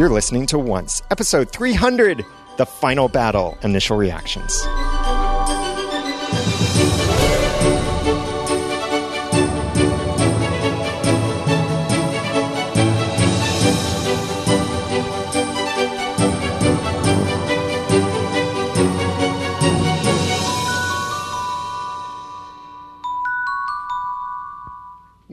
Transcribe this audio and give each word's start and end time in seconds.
You're 0.00 0.08
listening 0.08 0.46
to 0.46 0.58
Once, 0.58 1.02
episode 1.10 1.52
300, 1.52 2.24
The 2.56 2.64
Final 2.64 3.06
Battle 3.06 3.58
Initial 3.62 3.98
Reactions. 3.98 4.58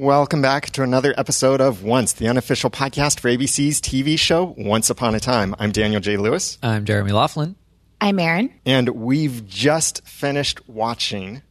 Welcome 0.08 0.42
back 0.42 0.70
to 0.70 0.84
another 0.84 1.14
episode 1.18 1.60
of 1.60 1.84
Once, 1.84 2.14
the 2.14 2.29
unofficial 2.29 2.70
podcast 2.70 3.20
for 3.20 3.28
ABC's 3.28 3.82
TV 3.82 4.18
show 4.18 4.56
Once 4.57 4.89
Upon 4.89 5.15
a 5.15 5.20
Time. 5.20 5.54
I'm 5.60 5.74
Daniel 5.74 6.00
J. 6.00 6.15
Lewis, 6.15 6.57
I'm 6.64 6.86
Jeremy 6.86 7.11
Laughlin. 7.11 7.57
I'm 8.00 8.18
Aaron. 8.18 8.54
and 8.65 8.88
we've 8.88 9.46
just 9.50 10.07
finished 10.07 10.62
watching 10.70 11.42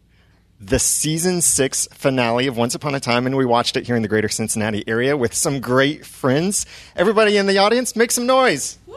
the 0.58 0.78
season 0.78 1.42
six 1.42 1.86
finale 1.92 2.46
of 2.46 2.56
Once 2.56 2.74
Upon 2.74 2.94
a 2.94 3.00
Time, 3.00 3.26
and 3.26 3.36
we 3.36 3.44
watched 3.44 3.76
it 3.76 3.86
here 3.86 3.94
in 3.94 4.00
the 4.00 4.08
greater 4.08 4.30
Cincinnati 4.30 4.82
area 4.88 5.18
with 5.18 5.34
some 5.34 5.60
great 5.60 6.06
friends. 6.06 6.64
Everybody 6.96 7.36
in 7.36 7.46
the 7.46 7.58
audience, 7.58 7.94
make 7.94 8.10
some 8.10 8.24
noise. 8.24 8.78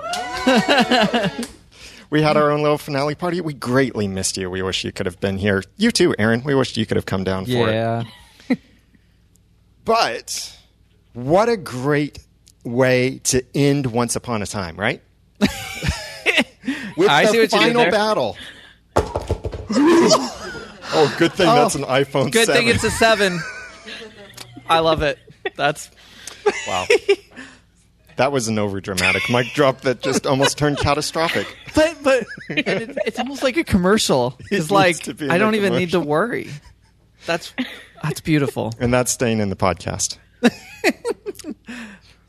we 2.09 2.22
had 2.22 2.38
our 2.38 2.50
own 2.50 2.62
little 2.62 2.78
finale 2.78 3.16
party. 3.16 3.41
We 3.41 3.55
greatly 3.55 4.08
missed 4.08 4.38
you. 4.38 4.50
We 4.50 4.62
wish 4.62 4.86
you 4.86 4.94
could 4.94 5.05
have 5.05 5.20
been 5.20 5.38
here. 5.38 5.64
You 5.76 5.91
too, 5.91 6.16
Aaron. 6.17 6.44
We 6.45 6.55
wish 6.55 6.78
you 6.78 6.86
could 6.86 6.95
have 6.95 7.05
come 7.05 7.26
down 7.26 7.45
for 7.45 7.67
it. 7.67 7.73
Yeah. 7.73 8.05
But 9.89 10.55
what 11.13 11.49
a 11.49 11.57
great 11.57 12.20
way 12.63 13.17
to 13.23 13.44
end 13.55 13.88
Once 13.88 14.16
Upon 14.16 14.44
a 14.44 14.45
Time, 14.45 14.75
right? 14.75 15.02
With 15.39 15.50
I 17.09 17.25
the 17.25 17.31
see 17.31 17.39
what 17.39 17.41
you 17.41 17.47
did 17.47 17.52
final 17.52 17.81
there. 17.81 17.91
battle. 17.91 18.38
oh, 20.91 21.16
good 21.17 21.33
thing 21.33 21.47
that's 21.47 21.73
an 21.73 21.86
iPhone 21.86 22.31
Good 22.31 22.45
7. 22.45 22.53
thing 22.55 22.67
it's 22.67 22.83
a 22.83 22.91
seven. 22.91 23.39
I 24.69 24.77
love 24.77 25.02
it. 25.02 25.17
That's 25.55 25.89
wow. 26.67 26.86
That 28.17 28.31
was 28.31 28.47
an 28.47 28.58
overdramatic 28.58 29.33
mic 29.33 29.53
drop 29.55 29.81
that 29.81 30.03
just 30.03 30.27
almost 30.27 30.59
turned 30.59 30.77
catastrophic. 30.77 31.47
but 31.73 31.97
but 32.03 32.27
and 32.49 32.59
it's, 32.67 32.97
it's 33.08 33.17
almost 33.19 33.42
like 33.42 33.58
a 33.58 33.64
commercial. 33.64 34.36
It 34.52 34.58
It's 34.59 34.69
like 34.69 34.97
needs 34.97 34.99
to 34.99 35.14
be 35.16 35.25
in 35.25 35.31
I 35.31 35.38
a 35.38 35.39
don't 35.39 35.55
even 35.55 35.73
need 35.73 35.88
to 35.88 35.92
commercial. 35.94 36.08
worry. 36.08 36.49
That's 37.25 37.53
that's 38.03 38.22
beautiful. 38.22 38.73
And 38.80 38.94
that's 38.94 39.11
staying 39.11 39.39
in 39.39 39.50
the 39.50 39.55
podcast. 39.55 40.17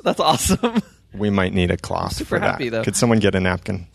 That's 0.03 0.19
awesome. 0.21 0.81
We 1.13 1.29
might 1.29 1.53
need 1.53 1.71
a 1.71 1.77
cloth 1.77 2.15
Super 2.15 2.29
for 2.29 2.39
that. 2.41 2.71
though. 2.71 2.83
Could 2.85 2.97
someone 2.97 3.19
get 3.19 3.35
a 3.35 3.41
napkin? 3.41 3.87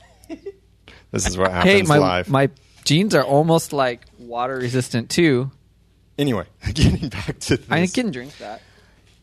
This 1.12 1.28
is 1.28 1.38
what 1.38 1.50
happens 1.52 1.72
Hey, 1.74 1.82
my 1.82 1.98
live. 1.98 2.30
my 2.30 2.50
jeans 2.84 3.16
are 3.16 3.24
almost 3.24 3.74
like 3.74 4.02
water 4.20 4.56
resistant 4.58 5.10
too. 5.10 5.50
anyway, 6.20 6.46
getting 6.74 7.10
back 7.10 7.40
to 7.40 7.58
this. 7.58 7.72
I 7.72 7.88
can 7.88 8.12
drink 8.12 8.38
that. 8.38 8.62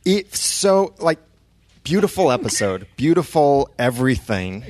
it's 0.04 0.40
so 0.40 0.94
like 0.98 1.18
beautiful 1.84 2.30
episode 2.32 2.86
beautiful 2.96 3.68
everything 3.78 4.64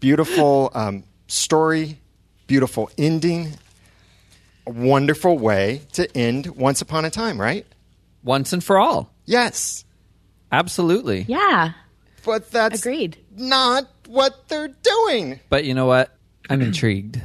beautiful 0.00 0.70
um, 0.74 1.02
story 1.28 1.98
beautiful 2.46 2.90
ending 2.98 3.52
wonderful 4.66 5.38
way 5.38 5.82
to 5.92 6.14
end 6.16 6.46
once 6.56 6.80
upon 6.82 7.04
a 7.04 7.10
time 7.10 7.40
right 7.40 7.66
Once 8.24 8.52
and 8.52 8.62
for 8.62 8.78
all. 8.78 9.12
yes 9.24 9.84
Absolutely. 10.52 11.24
Yeah, 11.28 11.72
but 12.24 12.50
that's 12.52 12.80
agreed. 12.80 13.18
not 13.36 13.88
what 14.06 14.48
they're 14.48 14.68
doing 14.68 15.40
But 15.48 15.64
you 15.64 15.74
know 15.74 15.86
what? 15.86 16.14
I'm 16.48 16.62
intrigued. 16.62 17.20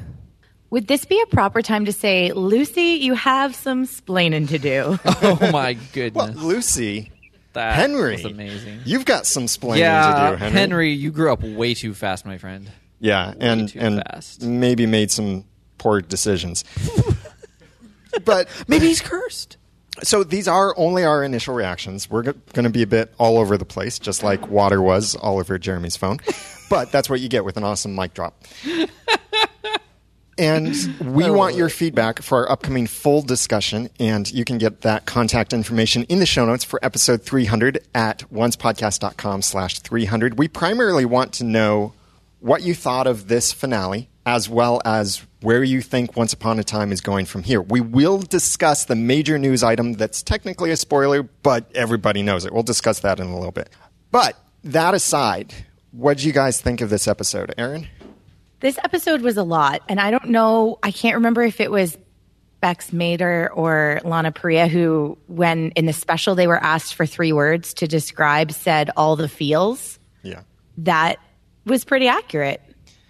Would 0.72 0.88
this 0.88 1.06
be 1.06 1.22
a 1.22 1.26
proper 1.28 1.62
time 1.62 1.86
to 1.86 1.92
say, 1.94 2.32
Lucy, 2.32 2.98
you 3.02 3.14
have 3.14 3.56
some 3.56 3.86
splaining 3.86 4.48
to 4.50 4.58
do? 4.58 4.98
Oh 5.06 5.38
my 5.52 5.74
well 5.74 5.82
goodness. 5.94 6.36
lucy 6.44 7.12
that 7.54 7.76
henry 7.76 8.14
was 8.14 8.26
amazing. 8.26 8.80
you've 8.86 9.06
got 9.06 9.26
some 9.26 9.46
splaining 9.46 9.80
yeah, 9.80 10.32
to 10.32 10.32
do 10.32 10.38
henry, 10.38 10.60
Henry, 10.60 10.92
you 10.94 11.12
grew 11.12 11.32
up 11.34 11.44
way 11.44 11.74
too 11.74 11.94
fast, 11.94 12.26
my 12.26 12.38
friend. 12.38 12.72
yeah 13.00 13.34
and 13.40 13.70
too 13.70 13.80
and 13.80 14.02
fast. 14.10 14.42
maybe 14.42 14.86
made 14.86 15.12
some 15.12 15.44
poor 15.78 16.02
decisions 16.02 16.64
but 18.26 18.48
Maybe 18.68 18.88
he's 18.88 19.02
cursed. 19.02 19.58
So 20.04 20.24
these 20.24 20.48
are 20.48 20.74
only 20.78 21.04
our 21.04 21.24
initial 21.24 21.54
reactions. 21.54 22.10
We're 22.10 22.24
g- 22.24 22.40
going 22.54 22.64
to 22.64 22.70
be 22.70 22.82
a 22.82 22.88
bit 22.88 23.14
all 23.18 23.38
over 23.38 23.58
the 23.58 23.66
place, 23.66 24.00
just 24.00 24.24
like 24.24 24.48
water 24.50 24.82
was 24.82 25.16
all 25.16 25.38
over 25.38 25.60
Jeremy's 25.60 25.98
phone. 25.98 26.20
But 26.70 26.92
that's 26.92 27.10
what 27.10 27.20
you 27.20 27.28
get 27.28 27.44
with 27.44 27.58
an 27.58 27.64
awesome 27.64 27.94
mic 27.96 28.14
drop. 28.14 28.42
And 30.38 30.74
we 31.02 31.30
want 31.30 31.56
your 31.56 31.70
feedback 31.70 32.22
for 32.24 32.40
our 32.40 32.52
upcoming 32.52 32.88
full 32.88 33.22
discussion, 33.22 33.90
and 34.00 34.32
you 34.32 34.44
can 34.44 34.58
get 34.58 34.82
that 34.82 35.06
contact 35.06 35.54
information 35.54 36.04
in 36.06 36.18
the 36.18 36.26
show 36.26 36.46
notes 36.46 36.64
for 36.64 36.84
episode 36.84 37.22
300 37.22 37.86
at 37.94 38.24
oncepodcast.com 38.34 39.44
slash 39.44 39.80
300. 39.80 40.40
We 40.40 40.48
primarily 40.48 41.06
want 41.06 41.34
to 41.34 41.44
know 41.44 41.94
what 42.40 42.64
you 42.64 42.74
thought 42.74 43.06
of 43.06 43.28
this 43.28 43.52
finale, 43.52 44.10
as 44.26 44.48
well 44.48 44.82
as 44.86 45.26
where 45.42 45.64
you 45.64 45.82
think 45.82 46.16
Once 46.16 46.34
Upon 46.34 46.60
a 46.60 46.64
Time 46.64 46.92
is 46.92 47.02
going 47.02 47.26
from 47.26 47.44
here. 47.44 47.62
We 47.62 47.82
will 47.82 48.20
discuss 48.20 48.86
the 48.86 48.96
major 48.96 49.40
news 49.40 49.64
item 49.64 49.94
that's 49.94 50.22
technically 50.22 50.72
a 50.72 50.78
spoiler, 50.78 51.24
but 51.24 51.72
everybody 51.76 52.22
knows 52.22 52.46
it. 52.46 52.54
We'll 52.54 52.64
discuss 52.64 53.00
that 53.00 53.20
in 53.20 53.28
a 53.28 53.36
little 53.36 53.52
bit. 53.52 53.70
But 54.12 54.38
that 54.64 54.94
aside, 54.94 55.54
what 55.92 56.20
do 56.20 56.28
you 56.28 56.34
guys 56.34 56.62
think 56.62 56.82
of 56.82 56.90
this 56.90 57.08
episode, 57.08 57.54
Aaron? 57.58 57.88
this 58.62 58.78
episode 58.84 59.22
was 59.22 59.38
a 59.38 59.44
lot, 59.44 59.82
and 59.90 60.00
I 60.00 60.12
don't 60.12 60.30
know, 60.30 60.80
I 60.82 60.92
can't 60.92 61.16
remember 61.16 61.42
if 61.42 61.60
it 61.60 61.70
was 61.70 61.98
Bex 62.62 62.92
Mader 62.92 63.50
or 63.54 64.00
Lana 64.06 64.32
Parrilla 64.32 64.70
who, 64.70 65.18
when 65.28 65.72
in 65.72 65.88
the 65.88 65.94
special 65.94 66.36
they 66.36 66.48
were 66.48 66.64
asked 66.64 66.94
for 66.94 67.06
three 67.06 67.34
words 67.34 67.74
to 67.76 67.88
describe, 67.88 68.52
said 68.52 68.92
all 68.96 69.16
the 69.16 69.28
feels. 69.28 70.00
Yeah. 70.22 70.44
That 70.78 71.18
was 71.66 71.84
pretty 71.84 72.08
accurate. 72.08 72.62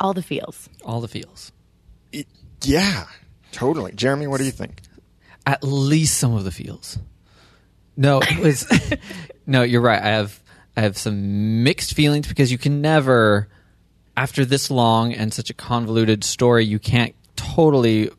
All 0.02 0.14
the 0.14 0.24
feels. 0.24 0.68
All 0.84 1.00
the 1.00 1.08
feels. 1.08 1.52
Yeah, 2.64 3.06
totally. 3.52 3.92
Jeremy, 3.94 4.28
what 4.28 4.40
do 4.40 4.44
you 4.46 4.52
think? 4.52 4.82
At 5.46 5.64
least 5.64 6.18
some 6.18 6.34
of 6.34 6.44
the 6.44 6.52
feels. 6.52 6.98
No, 7.96 8.20
it 8.22 8.40
was 8.40 8.68
No, 9.48 9.62
you're 9.64 9.82
right. 9.82 10.02
I 10.02 10.08
have 10.10 10.42
I 10.76 10.82
have 10.82 10.98
some 10.98 11.64
mixed 11.64 11.94
feelings 11.94 12.28
because 12.28 12.52
you 12.52 12.58
can 12.58 12.82
never 12.82 13.48
after 14.18 14.44
this 14.46 14.70
long 14.70 15.14
and 15.14 15.34
such 15.34 15.50
a 15.50 15.54
convoluted 15.54 16.24
story, 16.24 16.66
you 16.66 16.80
can't 16.80 17.16
totally 17.36 18.10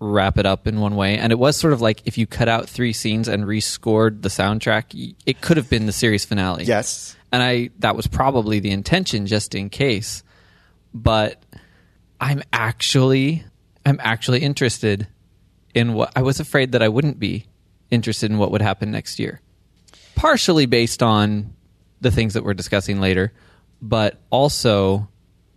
wrap 0.00 0.36
it 0.38 0.44
up 0.46 0.66
in 0.66 0.80
one 0.80 0.96
way. 0.96 1.16
And 1.18 1.32
it 1.32 1.38
was 1.38 1.56
sort 1.56 1.72
of 1.72 1.80
like 1.80 2.02
if 2.04 2.18
you 2.18 2.26
cut 2.26 2.48
out 2.48 2.68
three 2.68 2.92
scenes 2.92 3.28
and 3.28 3.44
rescored 3.44 4.22
the 4.22 4.28
soundtrack, 4.28 5.14
it 5.24 5.40
could 5.40 5.56
have 5.56 5.70
been 5.70 5.86
the 5.86 5.92
series 5.92 6.24
finale. 6.24 6.64
Yes. 6.64 7.16
and 7.32 7.42
I 7.42 7.70
that 7.78 7.96
was 7.96 8.06
probably 8.06 8.60
the 8.60 8.70
intention 8.70 9.26
just 9.26 9.54
in 9.54 9.70
case. 9.70 10.22
But 10.96 11.42
I'm 12.20 12.42
actually 12.52 13.44
I'm 13.84 14.00
actually 14.02 14.40
interested 14.40 15.06
in 15.74 15.92
what 15.94 16.12
I 16.16 16.22
was 16.22 16.40
afraid 16.40 16.72
that 16.72 16.82
I 16.82 16.88
wouldn't 16.88 17.20
be 17.20 17.46
interested 17.90 18.30
in 18.30 18.38
what 18.38 18.50
would 18.50 18.62
happen 18.62 18.90
next 18.90 19.18
year. 19.18 19.40
Partially 20.14 20.66
based 20.66 21.02
on 21.02 21.54
the 22.00 22.10
things 22.10 22.34
that 22.34 22.44
we're 22.44 22.54
discussing 22.54 23.00
later, 23.00 23.32
but 23.82 24.18
also 24.30 25.08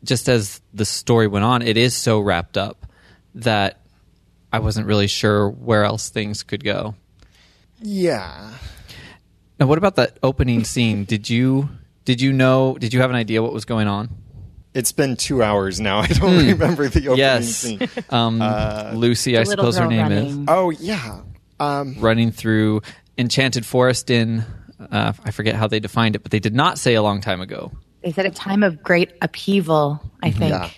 just 0.04 0.30
as 0.30 0.62
the 0.74 0.86
story 0.86 1.28
went 1.28 1.46
on, 1.46 1.62
it 1.62 1.78
is 1.78 1.96
so 1.96 2.20
wrapped 2.20 2.58
up 2.58 2.86
that 3.36 3.80
I 4.52 4.60
wasn't 4.60 4.88
really 4.88 5.08
sure 5.08 5.50
where 5.50 5.84
else 5.84 6.10
things 6.10 6.44
could 6.44 6.64
go. 6.64 6.96
Yeah. 7.82 8.54
Now, 9.60 9.68
what 9.68 9.78
about 9.78 9.96
that 9.96 10.18
opening 10.22 10.64
scene? 10.64 11.06
Did 11.06 11.30
you 11.30 11.70
did 12.06 12.22
you 12.22 12.34
know? 12.34 12.78
Did 12.80 12.94
you 12.94 13.02
have 13.02 13.10
an 13.10 13.16
idea 13.16 13.42
what 13.42 13.54
was 13.54 13.66
going 13.66 13.88
on? 13.88 14.10
It's 14.74 14.92
been 14.92 15.16
two 15.16 15.42
hours 15.42 15.80
now. 15.80 16.00
I 16.02 16.08
don't 16.08 16.46
remember 16.46 16.88
the 16.88 17.08
opening 17.08 17.18
yes, 17.18 17.56
scene. 17.56 17.90
um, 18.10 18.40
Lucy, 18.98 19.38
I 19.38 19.44
suppose 19.44 19.78
her 19.78 19.88
girl 19.88 19.90
name 19.90 20.12
is. 20.12 20.46
Oh, 20.48 20.70
yeah. 20.70 21.22
Um, 21.60 21.96
running 22.00 22.32
through 22.32 22.82
Enchanted 23.18 23.66
Forest 23.66 24.10
in. 24.10 24.46
Uh, 24.80 25.12
I 25.26 25.32
forget 25.32 25.56
how 25.56 25.68
they 25.68 25.80
defined 25.80 26.16
it, 26.16 26.24
but 26.24 26.32
they 26.32 26.40
did 26.40 26.56
not 26.56 26.78
say 26.80 26.94
a 26.94 27.02
long 27.02 27.20
time 27.20 27.42
ago. 27.42 27.72
They 28.02 28.14
said 28.14 28.26
a 28.26 28.32
time 28.32 28.64
of 28.64 28.82
great 28.82 29.12
upheaval, 29.22 30.00
I 30.24 30.32
think. 30.32 30.52
Yeah. 30.52 30.70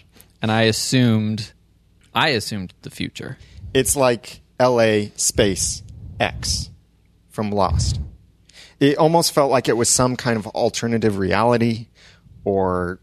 And 0.41 0.51
I 0.51 0.63
assumed, 0.63 1.53
I 2.15 2.29
assumed 2.29 2.73
the 2.81 2.89
future. 2.89 3.37
it's 3.75 3.95
like 3.95 4.41
LA 4.59 5.09
Space 5.15 5.83
X 6.19 6.71
from 7.29 7.51
Lost. 7.51 7.99
It 8.79 8.97
almost 8.97 9.33
felt 9.33 9.51
like 9.51 9.69
it 9.69 9.77
was 9.77 9.89
some 9.89 10.15
kind 10.15 10.37
of 10.37 10.47
alternative 10.47 11.19
reality 11.19 11.87
or 12.43 12.99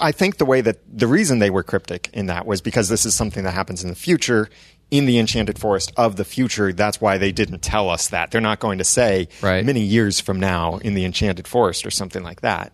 I 0.00 0.12
think 0.12 0.36
the 0.36 0.44
way 0.44 0.60
that 0.60 0.78
the 0.86 1.06
reason 1.06 1.38
they 1.38 1.50
were 1.50 1.62
cryptic 1.62 2.10
in 2.12 2.26
that 2.26 2.46
was 2.46 2.60
because 2.60 2.88
this 2.88 3.06
is 3.06 3.14
something 3.14 3.44
that 3.44 3.52
happens 3.52 3.82
in 3.82 3.88
the 3.88 3.96
future 3.96 4.48
in 4.90 5.06
the 5.06 5.18
enchanted 5.18 5.58
forest 5.58 5.92
of 5.96 6.16
the 6.16 6.24
future. 6.24 6.72
That's 6.72 7.00
why 7.00 7.18
they 7.18 7.32
didn't 7.32 7.60
tell 7.62 7.88
us 7.90 8.08
that. 8.08 8.30
They're 8.30 8.40
not 8.40 8.60
going 8.60 8.78
to 8.78 8.84
say 8.84 9.28
Right. 9.42 9.64
many 9.64 9.80
years 9.80 10.20
from 10.20 10.38
now 10.38 10.76
in 10.78 10.94
the 10.94 11.04
enchanted 11.04 11.48
forest 11.48 11.86
or 11.86 11.90
something 11.90 12.22
like 12.22 12.42
that. 12.42 12.72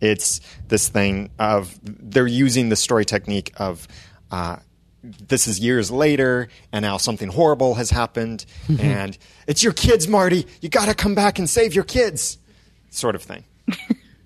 It's 0.00 0.40
this 0.68 0.88
thing 0.88 1.30
of 1.38 1.78
they're 1.82 2.26
using 2.26 2.68
the 2.68 2.76
story 2.76 3.04
technique 3.04 3.52
of 3.56 3.88
uh, 4.30 4.56
this 5.02 5.46
is 5.48 5.58
years 5.58 5.90
later, 5.90 6.48
and 6.72 6.82
now 6.82 6.98
something 6.98 7.28
horrible 7.30 7.74
has 7.74 7.90
happened, 7.90 8.44
and 8.78 9.16
it's 9.46 9.62
your 9.62 9.72
kids, 9.72 10.06
Marty. 10.06 10.46
You 10.60 10.68
got 10.68 10.86
to 10.86 10.94
come 10.94 11.14
back 11.14 11.38
and 11.38 11.48
save 11.48 11.74
your 11.74 11.84
kids, 11.84 12.38
sort 12.90 13.14
of 13.14 13.22
thing. 13.22 13.44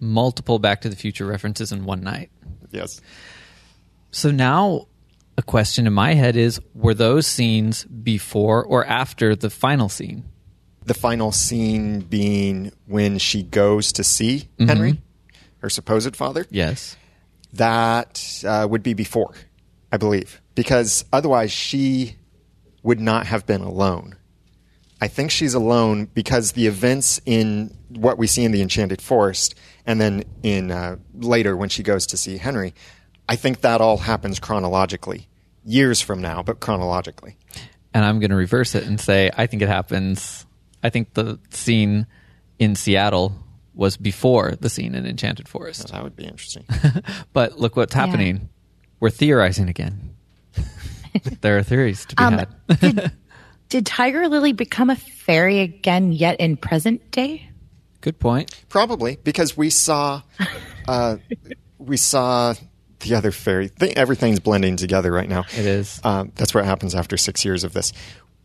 Multiple 0.04 0.58
Back 0.58 0.82
to 0.82 0.88
the 0.88 0.96
Future 0.96 1.26
references 1.26 1.72
in 1.72 1.84
one 1.84 2.02
night. 2.02 2.30
Yes. 2.70 3.00
So 4.10 4.30
now 4.30 4.86
a 5.36 5.42
question 5.42 5.86
in 5.86 5.92
my 5.92 6.14
head 6.14 6.36
is 6.36 6.60
were 6.74 6.94
those 6.94 7.26
scenes 7.26 7.84
before 7.84 8.64
or 8.64 8.84
after 8.86 9.34
the 9.34 9.50
final 9.50 9.88
scene? 9.88 10.24
The 10.84 10.94
final 10.94 11.32
scene 11.32 12.00
being 12.00 12.72
when 12.86 13.18
she 13.18 13.42
goes 13.42 13.92
to 13.92 14.04
see 14.04 14.48
Henry, 14.58 15.00
her 15.58 15.70
supposed 15.70 16.14
father. 16.14 16.46
Yes. 16.50 16.96
That 17.54 18.44
uh, 18.46 18.66
would 18.68 18.82
be 18.82 18.92
before, 18.94 19.34
I 19.90 19.96
believe, 19.96 20.42
because 20.54 21.04
otherwise 21.12 21.50
she 21.50 22.16
would 22.82 23.00
not 23.00 23.26
have 23.26 23.46
been 23.46 23.62
alone. 23.62 24.16
I 25.00 25.08
think 25.08 25.30
she's 25.30 25.54
alone 25.54 26.06
because 26.14 26.52
the 26.52 26.66
events 26.66 27.20
in 27.26 27.76
what 27.88 28.16
we 28.18 28.26
see 28.26 28.44
in 28.44 28.52
the 28.52 28.62
Enchanted 28.62 29.02
Forest, 29.02 29.54
and 29.86 30.00
then 30.00 30.24
in 30.42 30.70
uh, 30.70 30.96
later 31.14 31.56
when 31.56 31.68
she 31.68 31.82
goes 31.82 32.06
to 32.08 32.16
see 32.16 32.38
Henry, 32.38 32.74
I 33.28 33.36
think 33.36 33.60
that 33.62 33.80
all 33.80 33.98
happens 33.98 34.38
chronologically, 34.38 35.28
years 35.64 36.00
from 36.00 36.20
now, 36.20 36.42
but 36.42 36.60
chronologically. 36.60 37.36
And 37.92 38.04
I'm 38.04 38.18
going 38.18 38.30
to 38.30 38.36
reverse 38.36 38.74
it 38.74 38.84
and 38.86 39.00
say 39.00 39.30
I 39.36 39.46
think 39.46 39.62
it 39.62 39.68
happens. 39.68 40.46
I 40.82 40.90
think 40.90 41.14
the 41.14 41.38
scene 41.50 42.06
in 42.58 42.74
Seattle 42.76 43.34
was 43.74 43.96
before 43.96 44.52
the 44.60 44.70
scene 44.70 44.94
in 44.94 45.06
Enchanted 45.06 45.48
Forest. 45.48 45.90
That 45.92 46.02
would 46.02 46.16
be 46.16 46.24
interesting. 46.24 46.64
But 47.32 47.58
look 47.58 47.74
what's 47.76 47.94
happening. 47.94 48.48
We're 49.00 49.10
theorizing 49.10 49.68
again. 49.68 50.14
there 51.40 51.58
are 51.58 51.62
theories 51.64 52.06
to 52.06 52.14
be 52.16 52.22
Um, 52.22 52.38
had. 52.38 52.48
did, 52.80 53.12
did 53.68 53.86
Tiger 53.86 54.28
Lily 54.28 54.52
become 54.52 54.90
a 54.90 54.96
fairy 54.96 55.60
again 55.60 56.12
yet 56.12 56.40
in 56.40 56.56
present 56.56 57.10
day? 57.10 57.48
Good 58.00 58.18
point. 58.18 58.54
Probably 58.68 59.18
because 59.24 59.56
we 59.56 59.70
saw, 59.70 60.22
uh, 60.88 61.16
we 61.78 61.96
saw 61.96 62.54
the 63.00 63.14
other 63.14 63.30
fairy. 63.30 63.68
Thing, 63.68 63.96
everything's 63.96 64.40
blending 64.40 64.76
together 64.76 65.12
right 65.12 65.28
now. 65.28 65.44
It 65.52 65.66
is. 65.66 66.00
Um, 66.04 66.32
that's 66.34 66.54
what 66.54 66.64
happens 66.64 66.94
after 66.94 67.16
six 67.16 67.44
years 67.44 67.64
of 67.64 67.72
this. 67.72 67.92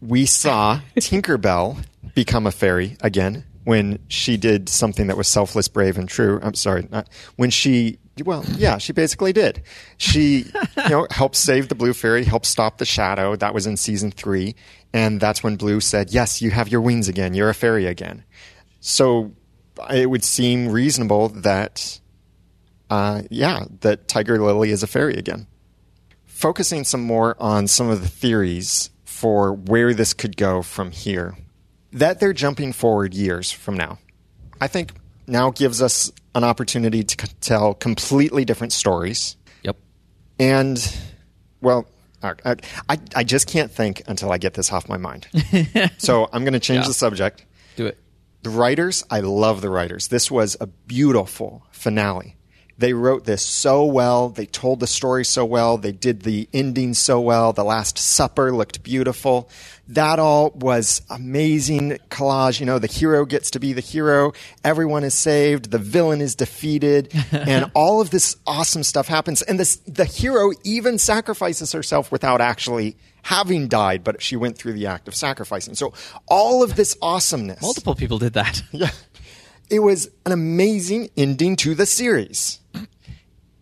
We 0.01 0.25
saw 0.25 0.79
Tinkerbell 0.97 1.83
become 2.13 2.47
a 2.47 2.51
fairy 2.51 2.97
again 3.01 3.45
when 3.63 3.99
she 4.07 4.37
did 4.37 4.69
something 4.69 5.07
that 5.07 5.17
was 5.17 5.27
selfless, 5.27 5.67
brave, 5.67 5.97
and 5.97 6.07
true. 6.07 6.39
I'm 6.41 6.53
sorry, 6.53 6.87
not 6.89 7.09
when 7.35 7.49
she. 7.49 7.99
Well, 8.25 8.43
yeah, 8.57 8.79
she 8.79 8.91
basically 8.91 9.31
did. 9.31 9.63
She, 9.97 10.45
you 10.77 10.89
know, 10.89 11.07
helped 11.09 11.35
save 11.35 11.69
the 11.69 11.75
blue 11.75 11.93
fairy, 11.93 12.25
helped 12.25 12.47
stop 12.47 12.77
the 12.77 12.85
shadow. 12.85 13.35
That 13.35 13.53
was 13.53 13.65
in 13.65 13.77
season 13.77 14.11
three, 14.11 14.55
and 14.93 15.19
that's 15.19 15.43
when 15.43 15.55
Blue 15.55 15.79
said, 15.79 16.11
"Yes, 16.11 16.41
you 16.41 16.51
have 16.51 16.69
your 16.69 16.81
wings 16.81 17.07
again. 17.07 17.33
You're 17.33 17.49
a 17.49 17.53
fairy 17.53 17.85
again." 17.85 18.23
So 18.79 19.31
it 19.89 20.09
would 20.09 20.23
seem 20.23 20.69
reasonable 20.69 21.29
that, 21.29 21.99
uh, 22.89 23.23
yeah, 23.29 23.65
that 23.81 24.07
Tiger 24.07 24.39
Lily 24.41 24.71
is 24.71 24.83
a 24.83 24.87
fairy 24.87 25.15
again 25.15 25.47
focusing 26.39 26.85
some 26.85 27.03
more 27.03 27.35
on 27.37 27.67
some 27.67 27.89
of 27.89 28.01
the 28.01 28.07
theories 28.07 28.91
for 29.03 29.51
where 29.51 29.93
this 29.93 30.13
could 30.13 30.37
go 30.37 30.61
from 30.61 30.89
here. 30.91 31.37
That 31.91 32.21
they're 32.21 32.31
jumping 32.31 32.71
forward 32.71 33.13
years 33.13 33.51
from 33.51 33.75
now, 33.75 33.99
I 34.61 34.67
think 34.67 34.93
now 35.27 35.51
gives 35.51 35.81
us 35.81 36.13
an 36.33 36.45
opportunity 36.45 37.03
to 37.03 37.27
c- 37.27 37.33
tell 37.41 37.73
completely 37.73 38.45
different 38.45 38.71
stories. 38.71 39.35
Yep. 39.63 39.75
And, 40.39 40.97
well, 41.59 41.87
I, 42.21 42.33
uh, 42.45 42.55
I, 42.89 42.97
I 43.15 43.23
just 43.23 43.47
can't 43.47 43.71
think 43.71 44.01
until 44.07 44.31
I 44.31 44.37
get 44.37 44.53
this 44.53 44.71
off 44.71 44.89
my 44.89 44.97
mind. 44.97 45.27
so 45.97 46.29
I'm 46.33 46.43
going 46.43 46.53
to 46.53 46.59
change 46.59 46.83
Yeah. 46.83 46.87
the 46.89 46.93
subject. 46.93 47.45
Do 47.75 47.85
it. 47.87 47.97
The 48.43 48.49
writers, 48.49 49.03
I 49.09 49.19
love 49.21 49.61
the 49.61 49.69
writers. 49.69 50.07
This 50.09 50.29
was 50.31 50.55
a 50.61 50.67
beautiful 50.67 51.65
finale. 51.71 52.35
They 52.79 52.93
wrote 52.93 53.25
this 53.25 53.45
so 53.45 53.83
well. 53.83 54.29
They 54.29 54.45
told 54.45 54.79
the 54.79 54.87
story 54.87 55.25
so 55.25 55.43
well. 55.43 55.77
They 55.77 55.91
did 55.91 56.21
the 56.21 56.47
ending 56.53 56.93
so 56.93 57.19
well. 57.19 57.51
The 57.51 57.65
Last 57.65 57.97
Supper 57.97 58.53
looked 58.53 58.83
beautiful. 58.83 59.49
That 59.89 60.17
all 60.17 60.51
was 60.51 61.01
amazing 61.09 61.97
collage. 62.09 62.61
You 62.61 62.65
know, 62.65 62.79
the 62.79 62.87
hero 62.87 63.25
gets 63.25 63.51
to 63.51 63.59
be 63.59 63.73
the 63.73 63.81
hero. 63.81 64.31
Everyone 64.63 65.03
is 65.03 65.13
saved. 65.13 65.71
The 65.71 65.77
villain 65.77 66.21
is 66.21 66.35
defeated. 66.35 67.13
and 67.33 67.69
all 67.73 67.99
of 67.99 68.11
this 68.11 68.37
awesome 68.47 68.83
stuff 68.83 69.09
happens. 69.09 69.41
And 69.41 69.59
this, 69.59 69.75
the 69.85 70.05
hero 70.05 70.51
even 70.63 70.97
sacrifices 70.97 71.73
herself 71.73 72.13
without 72.13 72.39
actually 72.39 72.95
having 73.23 73.67
died, 73.67 74.05
but 74.05 74.21
she 74.21 74.37
went 74.37 74.57
through 74.57 74.73
the 74.73 74.87
act 74.87 75.09
of 75.09 75.15
sacrificing. 75.15 75.75
So 75.75 75.93
all 76.27 76.63
of 76.63 76.77
this 76.77 76.95
awesomeness. 77.01 77.61
Multiple 77.61 77.95
people 77.95 78.19
did 78.19 78.33
that. 78.33 78.63
Yeah. 78.71 78.91
It 79.69 79.79
was 79.79 80.09
an 80.25 80.31
amazing 80.31 81.09
ending 81.15 81.55
to 81.57 81.75
the 81.75 81.85
series. 81.85 82.58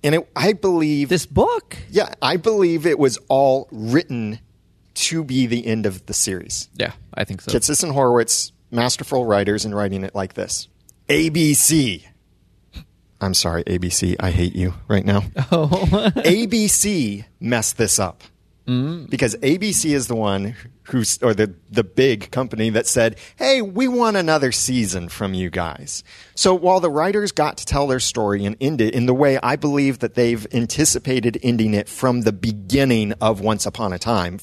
And 0.04 0.16
it, 0.16 0.30
I 0.36 0.54
believe 0.54 1.10
This 1.10 1.26
book. 1.26 1.78
yeah, 1.90 2.14
I 2.22 2.38
believe 2.38 2.86
it 2.86 3.00
was 3.00 3.18
all 3.30 3.68
written 3.72 4.40
to 4.96 5.24
be 5.24 5.46
the 5.48 5.66
end 5.66 5.86
of 5.86 6.06
the 6.06 6.14
series. 6.14 6.70
Yeah, 6.76 6.92
I 7.14 7.24
think 7.24 7.42
so. 7.42 7.52
Kitsis 7.52 7.84
and 7.84 7.92
Horowitz, 7.92 8.52
masterful 8.72 9.26
writers 9.26 9.66
in 9.66 9.74
writing 9.76 10.04
it 10.04 10.14
like 10.16 10.34
this. 10.34 10.68
ABC. 11.10 12.04
I'm 13.20 13.34
sorry, 13.34 13.64
ABC. 13.64 14.16
I 14.20 14.30
hate 14.32 14.56
you 14.56 14.74
right 14.88 15.06
now. 15.06 15.24
Oh. 15.52 15.68
ABC 16.18 17.26
messed 17.40 17.78
this 17.78 17.98
up. 18.00 18.22
Mm-hmm. 18.68 19.06
Because 19.06 19.36
ABC 19.38 19.92
is 19.92 20.08
the 20.08 20.16
one 20.16 20.56
who's, 20.84 21.22
or 21.24 21.34
the, 21.34 21.54
the 21.72 21.86
big 21.86 22.32
company 22.32 22.70
that 22.72 22.86
said, 22.86 23.18
hey, 23.38 23.62
we 23.62 23.88
want 23.88 24.18
another 24.18 24.52
season 24.52 25.08
from 25.08 25.34
you 25.34 25.50
guys. 25.50 26.04
So 26.36 26.54
while 26.54 26.82
the 26.82 26.90
writers 26.90 27.32
got 27.32 27.58
to 27.58 27.66
tell 27.66 27.88
their 27.88 28.02
story 28.02 28.46
and 28.46 28.58
end 28.60 28.82
it 28.82 28.94
in 28.94 29.06
the 29.06 29.14
way 29.14 29.40
I 29.42 29.56
believe 29.56 30.00
that 30.00 30.16
they've 30.16 30.46
anticipated 30.54 31.40
ending 31.44 31.74
it 31.74 31.88
from 31.88 32.22
the 32.22 32.34
beginning 32.34 33.14
of 33.22 33.40
Once 33.40 33.66
Upon 33.66 33.94
a 33.94 34.00
Time, 34.00 34.40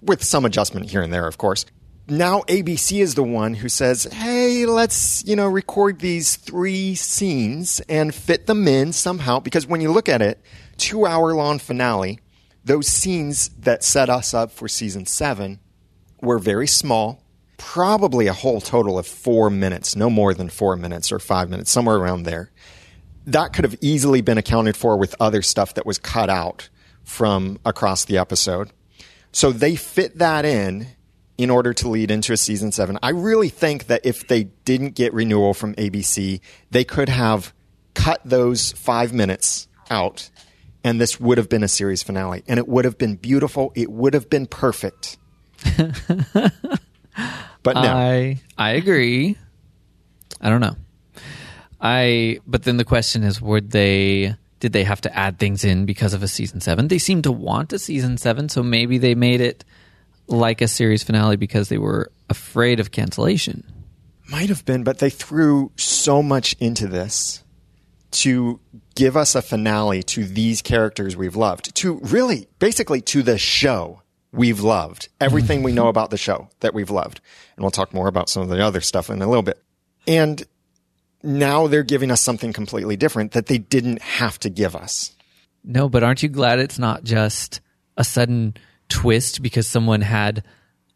with 0.00 0.24
some 0.24 0.46
adjustment 0.46 0.88
here 0.88 1.02
and 1.02 1.12
there, 1.12 1.26
of 1.26 1.36
course. 1.36 1.66
Now 2.08 2.40
ABC 2.48 3.00
is 3.00 3.14
the 3.14 3.22
one 3.22 3.54
who 3.54 3.68
says, 3.68 4.04
hey, 4.04 4.64
let's, 4.64 5.22
you 5.26 5.36
know, 5.36 5.46
record 5.46 6.00
these 6.00 6.36
three 6.36 6.94
scenes 6.94 7.80
and 7.88 8.14
fit 8.14 8.46
them 8.46 8.66
in 8.66 8.92
somehow. 8.92 9.38
Because 9.38 9.66
when 9.66 9.82
you 9.82 9.92
look 9.92 10.08
at 10.08 10.22
it, 10.22 10.42
two 10.78 11.06
hour 11.06 11.34
long 11.34 11.58
finale, 11.58 12.18
those 12.70 12.86
scenes 12.86 13.48
that 13.58 13.82
set 13.82 14.08
us 14.08 14.32
up 14.32 14.52
for 14.52 14.68
season 14.68 15.04
seven 15.04 15.58
were 16.22 16.38
very 16.38 16.68
small, 16.68 17.20
probably 17.56 18.28
a 18.28 18.32
whole 18.32 18.60
total 18.60 18.96
of 18.96 19.08
four 19.08 19.50
minutes, 19.50 19.96
no 19.96 20.08
more 20.08 20.32
than 20.34 20.48
four 20.48 20.76
minutes 20.76 21.10
or 21.10 21.18
five 21.18 21.50
minutes, 21.50 21.68
somewhere 21.72 21.96
around 21.96 22.22
there. 22.22 22.52
That 23.26 23.52
could 23.52 23.64
have 23.64 23.74
easily 23.80 24.20
been 24.20 24.38
accounted 24.38 24.76
for 24.76 24.96
with 24.96 25.16
other 25.18 25.42
stuff 25.42 25.74
that 25.74 25.84
was 25.84 25.98
cut 25.98 26.30
out 26.30 26.68
from 27.02 27.58
across 27.64 28.04
the 28.04 28.18
episode. 28.18 28.70
So 29.32 29.50
they 29.50 29.74
fit 29.74 30.18
that 30.18 30.44
in 30.44 30.86
in 31.36 31.50
order 31.50 31.74
to 31.74 31.88
lead 31.88 32.12
into 32.12 32.32
a 32.32 32.36
season 32.36 32.70
seven. 32.70 33.00
I 33.02 33.10
really 33.10 33.48
think 33.48 33.88
that 33.88 34.02
if 34.04 34.28
they 34.28 34.44
didn't 34.44 34.94
get 34.94 35.12
renewal 35.12 35.54
from 35.54 35.74
ABC, 35.74 36.40
they 36.70 36.84
could 36.84 37.08
have 37.08 37.52
cut 37.94 38.20
those 38.24 38.70
five 38.70 39.12
minutes 39.12 39.66
out 39.90 40.30
and 40.84 41.00
this 41.00 41.20
would 41.20 41.38
have 41.38 41.48
been 41.48 41.62
a 41.62 41.68
series 41.68 42.02
finale 42.02 42.42
and 42.48 42.58
it 42.58 42.68
would 42.68 42.84
have 42.84 42.98
been 42.98 43.16
beautiful. 43.16 43.72
It 43.74 43.90
would 43.90 44.14
have 44.14 44.30
been 44.30 44.46
perfect. 44.46 45.18
but 47.62 47.74
no. 47.74 47.80
I 47.80 48.40
I 48.56 48.70
agree. 48.72 49.36
I 50.40 50.48
don't 50.48 50.60
know. 50.60 50.76
I 51.80 52.40
but 52.46 52.64
then 52.64 52.76
the 52.76 52.84
question 52.84 53.22
is 53.22 53.40
would 53.40 53.70
they 53.70 54.34
did 54.60 54.72
they 54.72 54.84
have 54.84 55.00
to 55.00 55.16
add 55.16 55.38
things 55.38 55.64
in 55.64 55.86
because 55.86 56.14
of 56.14 56.22
a 56.22 56.28
season 56.28 56.60
7? 56.60 56.88
They 56.88 56.98
seem 56.98 57.22
to 57.22 57.32
want 57.32 57.72
a 57.72 57.78
season 57.78 58.18
7, 58.18 58.50
so 58.50 58.62
maybe 58.62 58.98
they 58.98 59.14
made 59.14 59.40
it 59.40 59.64
like 60.28 60.60
a 60.60 60.68
series 60.68 61.02
finale 61.02 61.36
because 61.36 61.70
they 61.70 61.78
were 61.78 62.12
afraid 62.28 62.78
of 62.78 62.90
cancellation. 62.90 63.64
Might 64.30 64.50
have 64.50 64.64
been, 64.64 64.84
but 64.84 64.98
they 64.98 65.10
threw 65.10 65.72
so 65.76 66.22
much 66.22 66.54
into 66.60 66.86
this 66.86 67.42
to 68.12 68.60
give 68.94 69.16
us 69.16 69.34
a 69.34 69.42
finale 69.42 70.02
to 70.02 70.24
these 70.24 70.62
characters 70.62 71.16
we've 71.16 71.36
loved, 71.36 71.74
to 71.76 71.94
really, 72.02 72.48
basically, 72.58 73.00
to 73.02 73.22
the 73.22 73.38
show 73.38 74.02
we've 74.32 74.60
loved, 74.60 75.08
everything 75.20 75.62
we 75.62 75.72
know 75.72 75.88
about 75.88 76.10
the 76.10 76.16
show 76.16 76.48
that 76.60 76.74
we've 76.74 76.90
loved. 76.90 77.20
And 77.56 77.64
we'll 77.64 77.70
talk 77.70 77.92
more 77.92 78.08
about 78.08 78.28
some 78.28 78.42
of 78.42 78.48
the 78.48 78.62
other 78.64 78.80
stuff 78.80 79.10
in 79.10 79.22
a 79.22 79.26
little 79.26 79.42
bit. 79.42 79.62
And 80.06 80.42
now 81.22 81.66
they're 81.66 81.82
giving 81.82 82.10
us 82.10 82.20
something 82.20 82.52
completely 82.52 82.96
different 82.96 83.32
that 83.32 83.46
they 83.46 83.58
didn't 83.58 84.02
have 84.02 84.38
to 84.40 84.50
give 84.50 84.76
us. 84.76 85.12
No, 85.64 85.88
but 85.88 86.02
aren't 86.02 86.22
you 86.22 86.28
glad 86.28 86.58
it's 86.58 86.78
not 86.78 87.04
just 87.04 87.60
a 87.96 88.04
sudden 88.04 88.54
twist 88.88 89.42
because 89.42 89.66
someone 89.66 90.00
had 90.00 90.42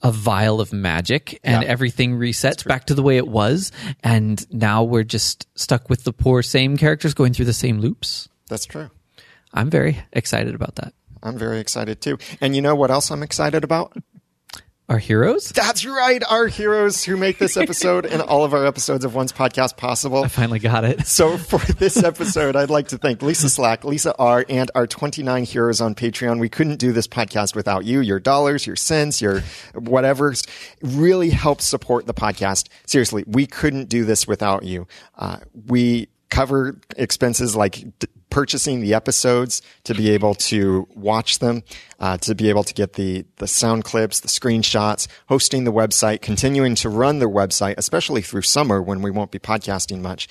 a 0.04 0.12
vial 0.12 0.60
of 0.60 0.72
magic 0.72 1.40
and 1.42 1.62
Yeah. 1.62 1.68
everything 1.68 2.18
resets 2.18 2.64
back 2.64 2.84
to 2.86 2.94
the 2.94 3.02
way 3.02 3.16
it 3.16 3.26
was. 3.26 3.72
And 4.04 4.44
now 4.52 4.84
we're 4.84 5.02
just 5.02 5.48
stuck 5.56 5.88
with 5.90 6.04
the 6.04 6.12
poor 6.12 6.42
same 6.42 6.76
characters 6.76 7.14
going 7.14 7.32
through 7.32 7.46
the 7.46 7.52
same 7.54 7.80
loops. 7.80 8.28
That's 8.48 8.66
true. 8.66 8.90
I'm 9.52 9.70
very 9.70 10.04
excited 10.12 10.54
about 10.54 10.76
that. 10.76 10.92
I'm 11.22 11.38
very 11.38 11.58
excited 11.58 12.02
too. 12.02 12.18
And 12.40 12.54
you 12.54 12.60
know 12.60 12.74
what 12.74 12.90
else 12.90 13.10
I'm 13.10 13.22
excited 13.22 13.64
about? 13.64 13.96
Our 14.86 14.98
heroes? 14.98 15.48
That's 15.48 15.86
right. 15.86 16.22
Our 16.28 16.46
heroes 16.46 17.02
who 17.02 17.16
make 17.16 17.38
this 17.38 17.56
episode 17.56 18.04
and 18.04 18.20
all 18.20 18.44
of 18.44 18.52
our 18.52 18.66
episodes 18.66 19.06
of 19.06 19.14
Once 19.14 19.32
Podcast 19.32 19.78
possible. 19.78 20.24
I 20.24 20.28
finally 20.28 20.58
got 20.58 20.84
it. 20.84 21.06
So 21.14 21.38
for 21.38 21.58
this 21.74 22.02
episode, 22.02 22.56
I'd 22.56 22.70
like 22.70 22.88
to 22.88 22.98
thank 22.98 23.22
Lisa 23.22 23.48
Slack, 23.48 23.84
Lisa 23.84 24.14
R, 24.18 24.44
and 24.48 24.70
our 24.74 24.86
29 24.86 25.44
heroes 25.44 25.80
on 25.80 25.94
Patreon. 25.94 26.38
We 26.40 26.48
couldn't 26.48 26.76
do 26.76 26.92
this 26.92 27.06
podcast 27.06 27.54
without 27.54 27.84
you. 27.84 28.00
Your 28.00 28.18
dollars, 28.18 28.66
your 28.66 28.76
cents, 28.76 29.22
your 29.22 29.42
whatever 29.74 30.34
really 30.82 31.30
helps 31.30 31.64
support 31.64 32.06
the 32.06 32.14
podcast. 32.14 32.68
Seriously, 32.86 33.24
we 33.26 33.46
couldn't 33.46 33.88
do 33.88 34.04
this 34.04 34.26
without 34.26 34.64
you. 34.64 34.86
Uh, 35.16 35.38
we 35.66 36.08
cover 36.30 36.78
expenses 36.96 37.54
like 37.54 37.98
d- 37.98 38.08
purchasing 38.30 38.80
the 38.80 38.94
episodes 38.94 39.62
to 39.84 39.94
be 39.94 40.10
able 40.10 40.34
to 40.34 40.88
watch 40.94 41.38
them, 41.38 41.62
uh, 42.00 42.16
to 42.18 42.34
be 42.34 42.48
able 42.48 42.64
to 42.64 42.74
get 42.74 42.94
the 42.94 43.24
the 43.36 43.46
sound 43.46 43.84
clips, 43.84 44.20
the 44.20 44.28
screenshots, 44.28 45.06
hosting 45.28 45.64
the 45.64 45.72
website, 45.72 46.20
continuing 46.20 46.74
to 46.74 46.88
run 46.88 47.20
the 47.20 47.30
website, 47.30 47.74
especially 47.78 48.22
through 48.22 48.42
summer 48.42 48.82
when 48.82 49.02
we 49.02 49.10
won't 49.10 49.30
be 49.30 49.38
podcasting 49.38 50.00
much. 50.00 50.28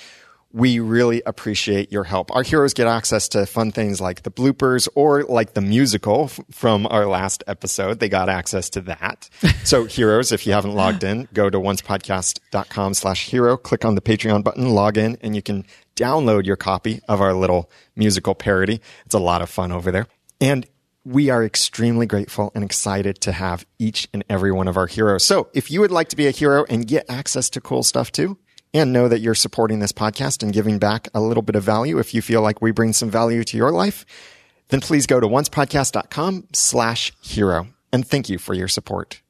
We 0.54 0.80
really 0.80 1.24
appreciate 1.26 1.92
your 1.92 2.04
help. 2.04 2.34
Our 2.36 2.44
heroes 2.44 2.76
get 2.76 2.86
access 2.86 3.28
to 3.30 3.48
fun 3.48 3.72
things 3.72 4.00
like 4.00 4.22
the 4.22 4.30
bloopers 4.30 4.88
or 4.94 5.24
like 5.24 5.54
the 5.54 5.62
musical 5.62 6.26
f- 6.26 6.40
from 6.52 6.86
our 6.92 7.08
last 7.08 7.44
episode. 7.48 8.00
They 8.00 8.08
got 8.08 8.30
access 8.30 8.70
to 8.72 8.82
that. 8.82 9.30
so 9.64 9.86
heroes, 9.86 10.32
if 10.32 10.46
you 10.46 10.54
haven't 10.54 10.76
logged 10.76 11.04
in, 11.04 11.28
go 11.34 11.50
to 11.50 11.58
oncepodcast.com 11.58 12.94
slash 12.94 13.28
hero, 13.28 13.58
click 13.58 13.84
on 13.84 13.96
the 13.96 14.02
Patreon 14.02 14.44
button, 14.44 14.70
log 14.70 14.98
in, 14.98 15.18
and 15.22 15.36
you 15.36 15.42
can 15.42 15.66
download 15.96 16.46
your 16.46 16.56
copy 16.56 17.02
of 17.08 17.20
our 17.20 17.34
little 17.34 17.72
musical 17.96 18.36
parody. 18.36 18.80
It's 19.06 19.16
a 19.16 19.20
lot 19.20 19.42
of 19.42 19.50
fun 19.50 19.72
over 19.72 19.92
there. 19.92 20.08
And 20.40 20.68
we 21.06 21.30
are 21.30 21.44
extremely 21.44 22.06
grateful 22.06 22.52
and 22.56 22.64
excited 22.64 23.20
to 23.22 23.32
have 23.32 23.66
each 23.78 24.08
and 24.14 24.24
every 24.30 24.52
one 24.52 24.68
of 24.68 24.78
our 24.78 24.88
heroes. 24.88 25.26
So 25.26 25.50
if 25.54 25.70
you 25.70 25.82
would 25.82 25.92
like 25.92 26.10
to 26.10 26.16
be 26.16 26.28
a 26.28 26.32
hero 26.32 26.66
and 26.70 26.88
get 26.88 27.10
access 27.10 27.50
to 27.52 27.62
cool 27.62 27.84
stuff 27.84 28.12
too, 28.12 28.38
and 28.74 28.92
know 28.92 29.08
that 29.08 29.20
you're 29.20 29.36
supporting 29.36 29.80
this 29.80 29.92
podcast 29.92 30.42
and 30.42 30.52
giving 30.52 30.80
back 30.80 31.08
a 31.14 31.22
little 31.22 31.44
bit 31.44 31.56
of 31.56 31.64
value 31.64 32.00
if 32.00 32.14
you 32.14 32.22
feel 32.22 32.42
like 32.42 32.62
we 32.62 32.72
bring 32.72 32.94
some 32.94 33.10
value 33.10 33.44
to 33.44 33.58
your 33.58 33.72
life, 33.72 34.06
then 34.70 34.82
please 34.82 35.06
go 35.06 35.20
to 35.20 35.28
oncepodcast.com 35.28 36.48
slash 36.54 37.12
hero. 37.22 37.68
And 37.92 38.08
thank 38.08 38.30
you 38.30 38.40
for 38.40 38.54
your 38.54 38.68
support. 38.68 39.22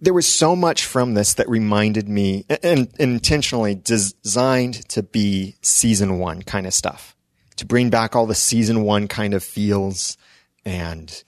There 0.00 0.14
was 0.14 0.26
so 0.26 0.54
much 0.54 0.84
from 0.84 1.14
this 1.14 1.34
that 1.34 1.48
reminded 1.48 2.08
me 2.08 2.44
and, 2.62 2.88
intentionally 2.98 3.74
designed 3.74 4.88
to 4.90 5.02
be 5.02 5.56
season 5.62 6.18
one 6.18 6.42
kind 6.42 6.66
of 6.66 6.74
stuff, 6.74 7.16
to 7.56 7.66
bring 7.66 7.90
back 7.90 8.14
all 8.14 8.26
the 8.26 8.34
season 8.34 8.82
one 8.82 9.08
kind 9.08 9.34
of 9.34 9.42
feels 9.42 10.16
and 10.64 11.24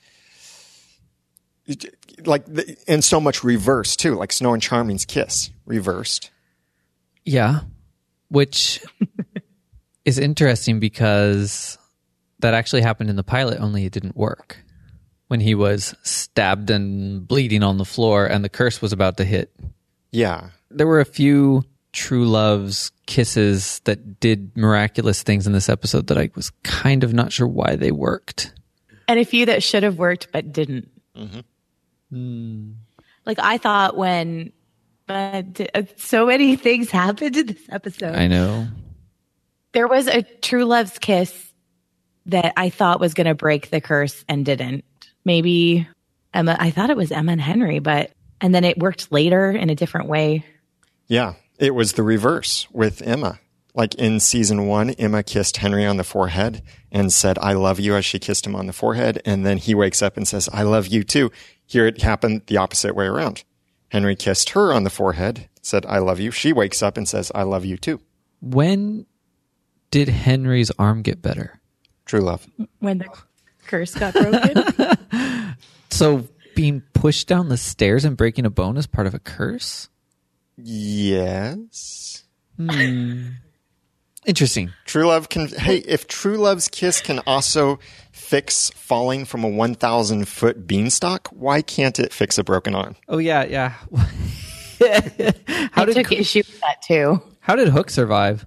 like, 2.24 2.44
and 2.86 3.02
so 3.02 3.20
much 3.20 3.42
reverse 3.42 3.96
too, 3.96 4.14
like 4.14 4.32
Snow 4.32 4.52
and 4.52 4.62
Charming's 4.62 5.04
kiss 5.04 5.50
reversed. 5.64 6.30
Yeah. 7.28 7.60
Which 8.30 8.82
is 10.04 10.18
interesting 10.18 10.80
because 10.80 11.78
that 12.40 12.54
actually 12.54 12.82
happened 12.82 13.10
in 13.10 13.16
the 13.16 13.22
pilot, 13.24 13.60
only 13.60 13.84
it 13.84 13.92
didn't 13.92 14.16
work. 14.16 14.58
When 15.28 15.40
he 15.40 15.54
was 15.54 15.94
stabbed 16.02 16.70
and 16.70 17.26
bleeding 17.28 17.62
on 17.62 17.76
the 17.76 17.84
floor 17.84 18.24
and 18.24 18.42
the 18.42 18.48
curse 18.48 18.80
was 18.80 18.94
about 18.94 19.18
to 19.18 19.24
hit. 19.24 19.54
Yeah. 20.10 20.50
There 20.70 20.86
were 20.86 21.00
a 21.00 21.04
few 21.04 21.64
true 21.92 22.26
loves 22.26 22.92
kisses 23.06 23.80
that 23.84 24.20
did 24.20 24.56
miraculous 24.56 25.22
things 25.22 25.46
in 25.46 25.52
this 25.52 25.68
episode 25.68 26.06
that 26.06 26.16
I 26.16 26.30
was 26.34 26.50
kind 26.62 27.04
of 27.04 27.12
not 27.12 27.32
sure 27.32 27.46
why 27.48 27.76
they 27.76 27.92
worked. 27.92 28.54
and 29.06 29.18
a 29.18 29.24
few 29.24 29.46
that 29.46 29.62
should 29.62 29.82
have 29.82 29.98
worked 29.98 30.28
but 30.32 30.52
didn't. 30.52 30.88
Mm-hmm. 31.16 31.40
Hmm. 32.10 32.70
Like 33.26 33.38
I 33.38 33.58
thought 33.58 33.96
when, 33.98 34.52
but 35.08 35.60
uh, 35.74 35.82
so 35.96 36.26
many 36.26 36.54
things 36.68 36.90
happened 36.90 37.36
in 37.36 37.46
this 37.46 37.66
episode. 37.68 38.14
I 38.14 38.28
know. 38.28 38.68
there 39.72 39.88
was 39.88 40.06
a 40.06 40.22
true 40.22 40.64
love's 40.64 40.98
kiss 40.98 41.52
that 42.26 42.52
I 42.56 42.70
thought 42.70 43.00
was 43.00 43.14
going 43.14 43.26
to 43.26 43.34
break 43.34 43.70
the 43.70 43.80
curse 43.80 44.24
and 44.28 44.44
didn't. 44.44 44.84
Maybe 45.24 45.88
Emma. 46.32 46.56
I 46.60 46.70
thought 46.70 46.90
it 46.90 46.96
was 46.96 47.10
Emma 47.10 47.32
and 47.32 47.40
Henry, 47.40 47.80
but 47.80 48.12
and 48.40 48.54
then 48.54 48.64
it 48.64 48.78
worked 48.78 49.10
later 49.10 49.50
in 49.50 49.70
a 49.70 49.74
different 49.74 50.08
way. 50.08 50.44
Yeah. 51.08 51.34
It 51.58 51.74
was 51.74 51.94
the 51.94 52.04
reverse 52.04 52.68
with 52.70 53.02
Emma. 53.02 53.40
Like 53.74 53.94
in 53.96 54.20
season 54.20 54.66
one, 54.66 54.90
Emma 54.90 55.22
kissed 55.22 55.56
Henry 55.56 55.84
on 55.84 55.96
the 55.96 56.04
forehead 56.04 56.62
and 56.92 57.12
said, 57.12 57.38
I 57.38 57.52
love 57.54 57.80
you 57.80 57.96
as 57.96 58.04
she 58.04 58.18
kissed 58.18 58.46
him 58.46 58.54
on 58.56 58.66
the 58.66 58.72
forehead. 58.72 59.20
And 59.24 59.44
then 59.44 59.58
he 59.58 59.74
wakes 59.74 60.02
up 60.02 60.16
and 60.16 60.26
says, 60.26 60.48
I 60.52 60.62
love 60.62 60.86
you 60.86 61.02
too. 61.02 61.30
Here 61.66 61.86
it 61.86 62.02
happened 62.02 62.42
the 62.46 62.56
opposite 62.56 62.94
way 62.94 63.06
around. 63.06 63.44
Henry 63.88 64.16
kissed 64.16 64.50
her 64.50 64.72
on 64.72 64.84
the 64.84 64.90
forehead, 64.90 65.48
said, 65.62 65.86
I 65.86 65.98
love 65.98 66.20
you. 66.20 66.30
She 66.30 66.52
wakes 66.52 66.82
up 66.82 66.96
and 66.96 67.08
says, 67.08 67.32
I 67.34 67.42
love 67.42 67.64
you 67.64 67.76
too. 67.76 68.00
When 68.40 69.06
did 69.90 70.08
Henry's 70.08 70.70
arm 70.78 71.02
get 71.02 71.22
better? 71.22 71.60
True 72.04 72.20
love. 72.20 72.46
When 72.78 72.98
the 72.98 73.08
curse 73.66 73.94
got 73.94 74.14
broken, 74.14 74.96
So 75.90 76.28
being 76.54 76.82
pushed 76.92 77.28
down 77.28 77.48
the 77.48 77.56
stairs 77.56 78.04
and 78.04 78.16
breaking 78.16 78.46
a 78.46 78.50
bone 78.50 78.76
is 78.76 78.86
part 78.86 79.06
of 79.06 79.14
a 79.14 79.18
curse? 79.18 79.88
Yes. 80.56 82.24
Hmm. 82.56 83.28
Interesting. 84.26 84.72
True 84.84 85.06
love 85.06 85.28
can, 85.28 85.48
hey, 85.48 85.78
if 85.78 86.06
true 86.06 86.36
love's 86.36 86.68
kiss 86.68 87.00
can 87.00 87.20
also 87.20 87.78
fix 88.28 88.70
falling 88.74 89.24
from 89.24 89.42
a 89.42 89.48
1,000 89.48 90.28
foot 90.28 90.66
beanstalk, 90.66 91.28
why 91.28 91.62
can't 91.62 91.98
it 91.98 92.12
fix 92.12 92.36
a 92.36 92.44
broken 92.44 92.74
arm? 92.74 92.94
Oh 93.08 93.16
yeah, 93.16 93.44
yeah. 93.44 93.74
I 94.82 95.84
did 95.86 95.94
took 95.94 96.08
Cl- 96.08 96.20
issue 96.20 96.38
with 96.40 96.60
that 96.60 96.82
too. 96.82 97.22
How 97.40 97.56
did 97.56 97.68
Hook 97.68 97.88
survive? 97.88 98.44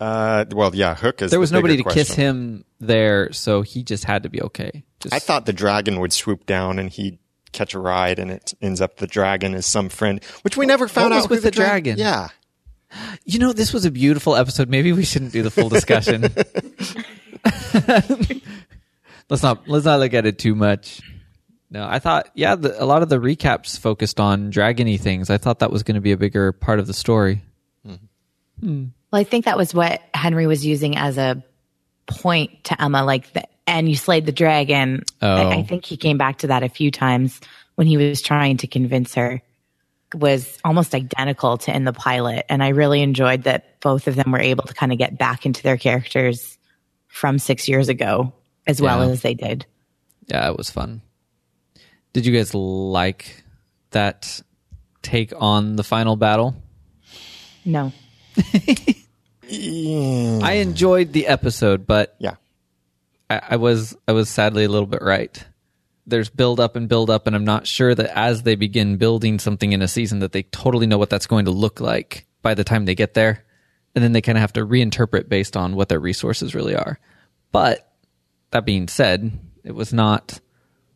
Uh, 0.00 0.44
well, 0.50 0.74
yeah, 0.74 0.96
Hook 0.96 1.22
is. 1.22 1.30
There 1.30 1.36
the 1.36 1.40
was 1.40 1.52
nobody 1.52 1.76
to 1.76 1.84
bigger 1.84 1.94
kiss 1.94 2.12
him 2.12 2.64
there, 2.80 3.32
so 3.32 3.62
he 3.62 3.84
just 3.84 4.04
had 4.04 4.24
to 4.24 4.28
be 4.28 4.42
okay. 4.42 4.82
Just, 4.98 5.14
I 5.14 5.20
thought 5.20 5.46
the 5.46 5.52
dragon 5.52 6.00
would 6.00 6.12
swoop 6.12 6.44
down 6.44 6.80
and 6.80 6.90
he'd 6.90 7.18
catch 7.52 7.74
a 7.74 7.78
ride, 7.78 8.18
and 8.18 8.28
it 8.28 8.54
ends 8.60 8.80
up 8.80 8.96
the 8.96 9.06
dragon 9.06 9.54
is 9.54 9.66
some 9.66 9.88
friend, 9.88 10.22
which 10.42 10.56
we 10.56 10.66
never 10.66 10.88
found 10.88 11.10
What 11.10 11.16
was 11.16 11.24
out 11.26 11.30
with 11.30 11.38
who 11.38 11.44
the 11.44 11.50
dra- 11.52 11.66
dragon? 11.66 11.96
Yeah, 11.96 12.30
you 13.24 13.38
know, 13.38 13.52
this 13.52 13.72
was 13.72 13.84
a 13.84 13.90
beautiful 13.92 14.34
episode. 14.34 14.68
Maybe 14.68 14.92
we 14.92 15.04
shouldn't 15.04 15.32
do 15.32 15.44
the 15.44 15.50
full 15.52 15.68
discussion. 15.68 16.22
let's 19.28 19.42
not 19.42 19.68
let's 19.68 19.84
not 19.84 20.00
look 20.00 20.14
at 20.14 20.26
it 20.26 20.38
too 20.38 20.54
much. 20.54 21.00
No, 21.70 21.86
I 21.88 22.00
thought 22.00 22.28
yeah, 22.34 22.54
the, 22.54 22.82
a 22.82 22.84
lot 22.84 23.02
of 23.02 23.08
the 23.08 23.18
recaps 23.18 23.78
focused 23.78 24.20
on 24.20 24.52
dragony 24.52 25.00
things. 25.00 25.30
I 25.30 25.38
thought 25.38 25.60
that 25.60 25.70
was 25.70 25.82
going 25.82 25.94
to 25.94 26.02
be 26.02 26.12
a 26.12 26.18
bigger 26.18 26.52
part 26.52 26.78
of 26.78 26.86
the 26.86 26.92
story. 26.92 27.40
Mm-hmm. 27.86 28.66
Hmm. 28.66 28.84
Well, 29.10 29.20
I 29.20 29.24
think 29.24 29.46
that 29.46 29.56
was 29.56 29.74
what 29.74 30.02
Henry 30.14 30.46
was 30.46 30.64
using 30.64 30.96
as 30.96 31.16
a 31.16 31.42
point 32.06 32.64
to 32.64 32.82
Emma, 32.82 33.04
like, 33.04 33.32
the, 33.32 33.44
and 33.66 33.88
you 33.88 33.94
slayed 33.94 34.26
the 34.26 34.32
dragon. 34.32 35.02
Oh. 35.20 35.28
I, 35.28 35.42
I 35.42 35.56
oh. 35.56 35.62
think 35.64 35.84
he 35.84 35.96
came 35.96 36.18
back 36.18 36.38
to 36.38 36.48
that 36.48 36.62
a 36.62 36.68
few 36.68 36.90
times 36.90 37.40
when 37.74 37.86
he 37.86 37.96
was 37.96 38.20
trying 38.20 38.58
to 38.58 38.66
convince 38.66 39.14
her. 39.14 39.42
Was 40.14 40.58
almost 40.62 40.94
identical 40.94 41.56
to 41.56 41.74
in 41.74 41.84
the 41.84 41.94
pilot, 41.94 42.44
and 42.50 42.62
I 42.62 42.68
really 42.68 43.00
enjoyed 43.00 43.44
that 43.44 43.80
both 43.80 44.08
of 44.08 44.14
them 44.14 44.30
were 44.30 44.40
able 44.40 44.64
to 44.64 44.74
kind 44.74 44.92
of 44.92 44.98
get 44.98 45.16
back 45.16 45.46
into 45.46 45.62
their 45.62 45.78
characters 45.78 46.58
from 47.08 47.38
six 47.38 47.66
years 47.66 47.88
ago 47.88 48.34
as 48.66 48.80
well 48.80 49.04
Yeah. 49.06 49.12
as 49.12 49.22
they 49.22 49.34
did. 49.34 49.66
Yeah, 50.26 50.48
it 50.50 50.56
was 50.56 50.70
fun. 50.70 51.02
Did 52.12 52.26
you 52.26 52.32
guys 52.36 52.54
like 52.54 53.42
that 53.90 54.40
take 55.02 55.32
on 55.36 55.76
the 55.76 55.84
final 55.84 56.16
battle? 56.16 56.54
No, 57.64 57.92
I 59.50 60.54
enjoyed 60.62 61.12
the 61.12 61.26
episode, 61.26 61.86
but 61.86 62.16
yeah. 62.18 62.36
I, 63.30 63.40
I 63.50 63.56
was 63.56 63.96
I 64.08 64.12
was 64.12 64.28
sadly 64.28 64.64
a 64.64 64.68
little 64.68 64.86
bit 64.86 65.02
right. 65.02 65.44
There's 66.06 66.28
build 66.28 66.58
up 66.58 66.74
and 66.76 66.88
build 66.88 67.10
up, 67.10 67.26
and 67.26 67.36
I'm 67.36 67.44
not 67.44 67.66
sure 67.66 67.94
that 67.94 68.16
as 68.16 68.42
they 68.42 68.56
begin 68.56 68.96
building 68.96 69.38
something 69.38 69.72
in 69.72 69.82
a 69.82 69.88
season 69.88 70.18
that 70.20 70.32
they 70.32 70.42
totally 70.42 70.86
know 70.86 70.98
what 70.98 71.10
that's 71.10 71.26
going 71.28 71.44
to 71.44 71.50
look 71.52 71.80
like 71.80 72.26
by 72.42 72.54
the 72.54 72.64
time 72.64 72.84
they 72.84 72.94
get 72.96 73.14
there, 73.14 73.44
and 73.94 74.02
then 74.02 74.12
they 74.12 74.20
kind 74.20 74.36
of 74.36 74.40
have 74.40 74.52
to 74.54 74.66
reinterpret 74.66 75.28
based 75.28 75.56
on 75.56 75.76
what 75.76 75.88
their 75.88 76.00
resources 76.00 76.54
really 76.54 76.74
are. 76.74 76.98
But 77.52 77.91
that 78.52 78.64
being 78.64 78.88
said, 78.88 79.32
it 79.64 79.72
was 79.72 79.92
not 79.92 80.40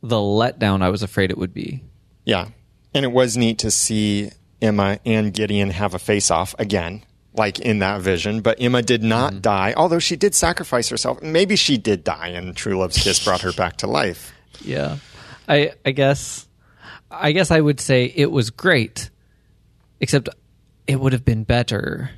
the 0.02 0.16
letdown 0.16 0.82
I 0.82 0.90
was 0.90 1.02
afraid 1.02 1.30
it 1.30 1.38
would 1.38 1.52
be. 1.52 1.82
Yeah. 2.24 2.48
And 2.94 3.04
it 3.04 3.12
was 3.12 3.36
neat 3.36 3.58
to 3.60 3.70
see 3.70 4.30
Emma 4.62 4.98
and 5.04 5.32
Gideon 5.32 5.70
have 5.70 5.94
a 5.94 5.98
face 5.98 6.30
off 6.30 6.54
again, 6.58 7.04
like 7.34 7.58
in 7.58 7.80
that 7.80 8.00
vision. 8.00 8.40
But 8.40 8.60
Emma 8.60 8.82
did 8.82 9.02
not 9.02 9.32
mm-hmm. 9.32 9.40
die, 9.40 9.74
although 9.76 9.98
she 9.98 10.16
did 10.16 10.34
sacrifice 10.34 10.88
herself. 10.88 11.20
Maybe 11.22 11.56
she 11.56 11.76
did 11.76 12.04
die, 12.04 12.28
and 12.28 12.56
True 12.56 12.78
Love's 12.78 13.02
Kiss 13.02 13.22
brought 13.24 13.42
her 13.42 13.52
back 13.52 13.78
to 13.78 13.86
life. 13.86 14.32
Yeah. 14.62 14.98
I 15.48 15.72
I 15.84 15.90
guess 15.92 16.46
I 17.10 17.32
guess 17.32 17.50
I 17.50 17.60
would 17.60 17.80
say 17.80 18.12
it 18.14 18.30
was 18.30 18.50
great, 18.50 19.10
except 20.00 20.28
it 20.86 20.98
would 20.98 21.12
have 21.12 21.24
been 21.24 21.44
better 21.44 22.10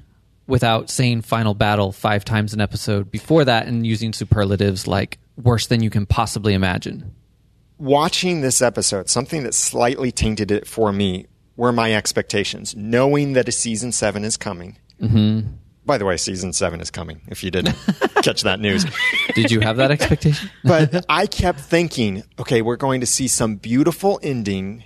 without 0.46 0.88
saying 0.88 1.22
final 1.22 1.54
battle 1.54 1.92
five 1.92 2.24
times 2.24 2.54
an 2.54 2.60
episode 2.60 3.10
before 3.10 3.44
that 3.44 3.66
and 3.66 3.86
using 3.86 4.12
superlatives 4.12 4.86
like 4.86 5.18
worse 5.38 5.66
than 5.66 5.82
you 5.82 5.90
can 5.90 6.06
possibly 6.06 6.54
imagine. 6.54 7.14
Watching 7.78 8.40
this 8.40 8.60
episode, 8.60 9.08
something 9.08 9.44
that 9.44 9.54
slightly 9.54 10.10
tainted 10.10 10.50
it 10.50 10.66
for 10.66 10.92
me 10.92 11.26
were 11.56 11.72
my 11.72 11.94
expectations, 11.94 12.74
knowing 12.76 13.34
that 13.34 13.48
a 13.48 13.52
season 13.52 13.92
seven 13.92 14.24
is 14.24 14.36
coming. 14.36 14.76
Mm-hmm. 15.00 15.48
By 15.86 15.96
the 15.96 16.04
way, 16.04 16.16
season 16.16 16.52
seven 16.52 16.80
is 16.80 16.90
coming, 16.90 17.22
if 17.28 17.42
you 17.42 17.50
didn't 17.50 17.76
catch 18.22 18.42
that 18.42 18.60
news. 18.60 18.84
Did 19.34 19.50
you 19.50 19.60
have 19.60 19.76
that 19.78 19.90
expectation? 19.90 20.50
But 20.64 21.06
I 21.08 21.26
kept 21.26 21.60
thinking, 21.60 22.24
okay, 22.38 22.62
we're 22.62 22.76
going 22.76 23.00
to 23.00 23.06
see 23.06 23.26
some 23.26 23.56
beautiful 23.56 24.20
ending, 24.22 24.84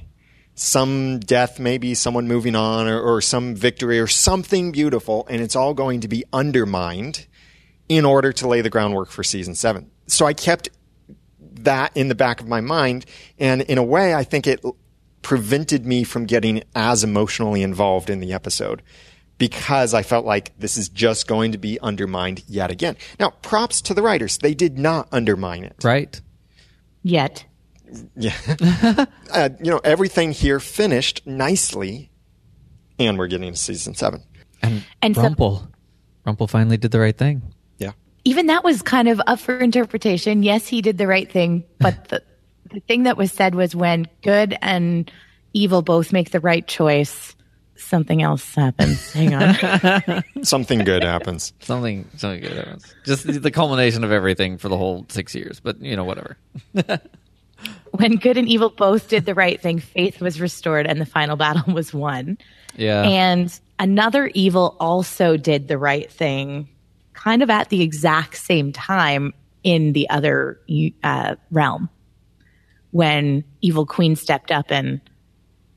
some 0.55 1.19
death, 1.19 1.59
maybe 1.59 1.95
someone 1.95 2.29
moving 2.29 2.55
on, 2.55 2.87
or, 2.87 3.01
or 3.01 3.21
some 3.21 3.57
victory, 3.57 3.99
or 3.99 4.07
something 4.07 4.71
beautiful, 4.71 5.27
and 5.29 5.43
it's 5.43 5.57
all 5.57 5.75
going 5.75 6.01
to 6.01 6.09
be 6.09 6.25
undermined 6.33 7.27
in 7.89 8.05
order 8.05 8.33
to 8.33 8.49
lay 8.49 8.61
the 8.61 8.71
groundwork 8.71 9.11
for 9.11 9.25
season 9.25 9.55
seven. 9.55 9.91
So 10.13 10.27
I 10.27 10.35
kept 10.35 10.69
that 11.41 11.97
in 11.97 12.09
the 12.09 12.15
back 12.15 12.41
of 12.41 12.49
my 12.49 12.61
mind, 12.61 13.07
and 13.39 13.63
in 13.63 13.79
a 13.79 13.83
way, 13.83 14.15
I 14.15 14.25
think 14.25 14.47
it 14.47 14.63
prevented 15.23 15.87
me 15.87 16.05
from 16.05 16.27
getting 16.27 16.63
as 16.75 17.03
emotionally 17.05 17.63
involved 17.63 18.11
in 18.11 18.21
the 18.21 18.33
episode 18.33 18.83
because 19.39 19.95
I 19.95 20.03
felt 20.03 20.27
like 20.27 20.53
this 20.59 20.77
is 20.77 20.89
just 20.89 21.27
going 21.27 21.53
to 21.53 21.59
be 21.59 21.79
undermined 21.81 22.43
yet 22.47 22.71
again. 22.71 22.97
Now, 23.19 23.31
props 23.43 23.81
to 23.83 23.95
the 23.95 24.03
writers. 24.03 24.39
They 24.39 24.55
did 24.55 24.79
not 24.79 25.09
undermine 25.13 25.65
it. 25.65 25.77
right? 25.83 26.21
Yet. 27.03 27.45
Yeah. 28.17 28.35
uh, 29.33 29.49
you 29.63 29.71
know, 29.71 29.81
everything 29.85 30.33
here 30.33 30.61
finished 30.61 31.27
nicely, 31.27 32.11
and 32.99 33.19
we're 33.19 33.29
getting 33.29 33.53
to 33.53 33.59
season 33.59 33.95
seven. 33.95 34.23
And, 34.63 34.85
And 35.01 35.15
so- 35.15 35.23
Rumple. 35.23 35.69
Rumple 36.25 36.47
finally 36.47 36.77
did 36.77 36.91
the 36.93 37.01
right 37.01 37.17
thing. 37.17 37.43
Yeah. 38.25 38.31
Even 38.31 38.47
that 38.47 38.65
was 38.65 38.83
kind 38.83 39.09
of 39.09 39.21
up 39.27 39.41
for 39.41 39.59
interpretation. 39.59 40.43
Yes, 40.43 40.67
he 40.67 40.83
did 40.83 40.99
the 40.99 41.07
right 41.07 41.31
thing, 41.31 41.65
but 41.79 42.09
the, 42.09 42.23
the 42.71 42.81
thing 42.81 43.05
that 43.05 43.17
was 43.17 43.33
said 43.33 43.55
was 43.55 43.75
when 43.75 44.07
good 44.23 44.57
and 44.63 45.11
evil 45.53 45.83
both 45.83 46.13
make 46.13 46.31
the 46.31 46.41
right 46.41 46.67
choice, 46.67 47.35
something 47.77 48.23
else 48.23 48.55
happens. 48.55 49.13
Hang 49.13 49.35
on. 49.35 50.25
Something 50.43 50.81
good 50.81 51.03
happens. 51.03 51.53
Something, 51.61 52.09
something 52.17 52.41
good 52.41 52.57
happens. 52.57 52.95
Just 53.05 53.43
the 53.43 53.51
culmination 53.51 54.05
of 54.05 54.13
everything 54.13 54.59
for 54.59 54.69
the 54.69 54.77
whole 54.77 55.05
six 55.09 55.35
years. 55.35 55.61
But 55.61 55.81
you 55.81 55.97
know, 55.97 56.05
whatever. 56.05 56.37
when 57.93 58.17
good 58.17 58.37
and 58.37 58.49
evil 58.49 58.71
both 58.71 59.09
did 59.09 59.27
the 59.27 59.35
right 59.35 59.61
thing, 59.61 59.79
faith 59.79 60.21
was 60.21 60.41
restored 60.41 60.87
and 60.87 61.01
the 61.01 61.07
final 61.07 61.37
battle 61.37 61.73
was 61.75 61.93
won. 61.93 62.39
Yeah. 62.77 63.03
And 63.03 63.59
another 63.79 64.31
evil 64.35 64.77
also 64.81 65.37
did 65.37 65.69
the 65.69 65.79
right 65.79 66.11
thing 66.11 66.69
kind 67.15 67.43
of 67.43 67.51
at 67.51 67.69
the 67.69 67.83
exact 67.83 68.37
same 68.37 68.73
time 68.73 69.33
in 69.63 69.93
the 69.93 70.09
other 70.11 70.61
uh, 71.03 71.37
realm 71.51 71.89
when 72.91 73.45
evil 73.61 73.87
queen 73.87 74.17
stepped 74.17 74.51
up 74.51 74.67
and 74.71 75.01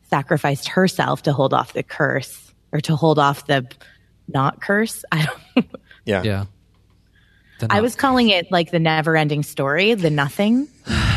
sacrificed 0.09 0.67
herself 0.67 1.23
to 1.23 1.33
hold 1.33 1.53
off 1.53 1.73
the 1.73 1.83
curse 1.83 2.53
or 2.71 2.81
to 2.81 2.95
hold 2.95 3.19
off 3.19 3.47
the 3.47 3.65
not 4.27 4.61
curse. 4.61 5.03
I 5.11 5.27
don't 5.55 5.67
Yeah. 6.05 6.23
yeah. 6.23 6.45
I 7.69 7.81
was 7.81 7.95
calling 7.95 8.29
it 8.29 8.51
like 8.51 8.71
the 8.71 8.79
never 8.79 9.15
ending 9.15 9.43
story, 9.43 9.93
the 9.93 10.09
nothing. 10.09 10.67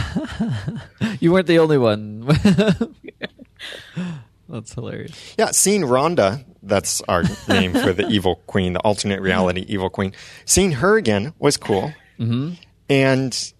You 1.20 1.32
weren't 1.32 1.46
the 1.48 1.58
only 1.58 1.78
one. 1.78 2.26
That's 4.48 4.72
hilarious. 4.72 5.34
Yeah, 5.38 5.50
seeing 5.50 5.82
Rhonda, 5.82 6.44
that's 6.62 7.00
our 7.08 7.22
name 7.48 7.72
for 7.72 7.92
the 7.92 8.06
evil 8.08 8.36
queen, 8.46 8.72
the 8.72 8.80
alternate 8.80 9.20
reality 9.20 9.64
evil 9.68 9.90
queen. 9.90 10.12
Seeing 10.44 10.72
her 10.72 10.96
again 10.96 11.32
was 11.38 11.56
cool. 11.56 11.92
Mm-hmm. 12.18 12.54
And 12.90 13.52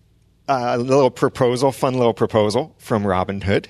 uh, 0.49 0.73
a 0.75 0.79
little 0.79 1.11
proposal, 1.11 1.71
fun 1.73 1.95
little 1.95 2.15
proposal 2.15 2.75
from 2.79 3.07
Robin 3.07 3.41
Hood. 3.43 3.69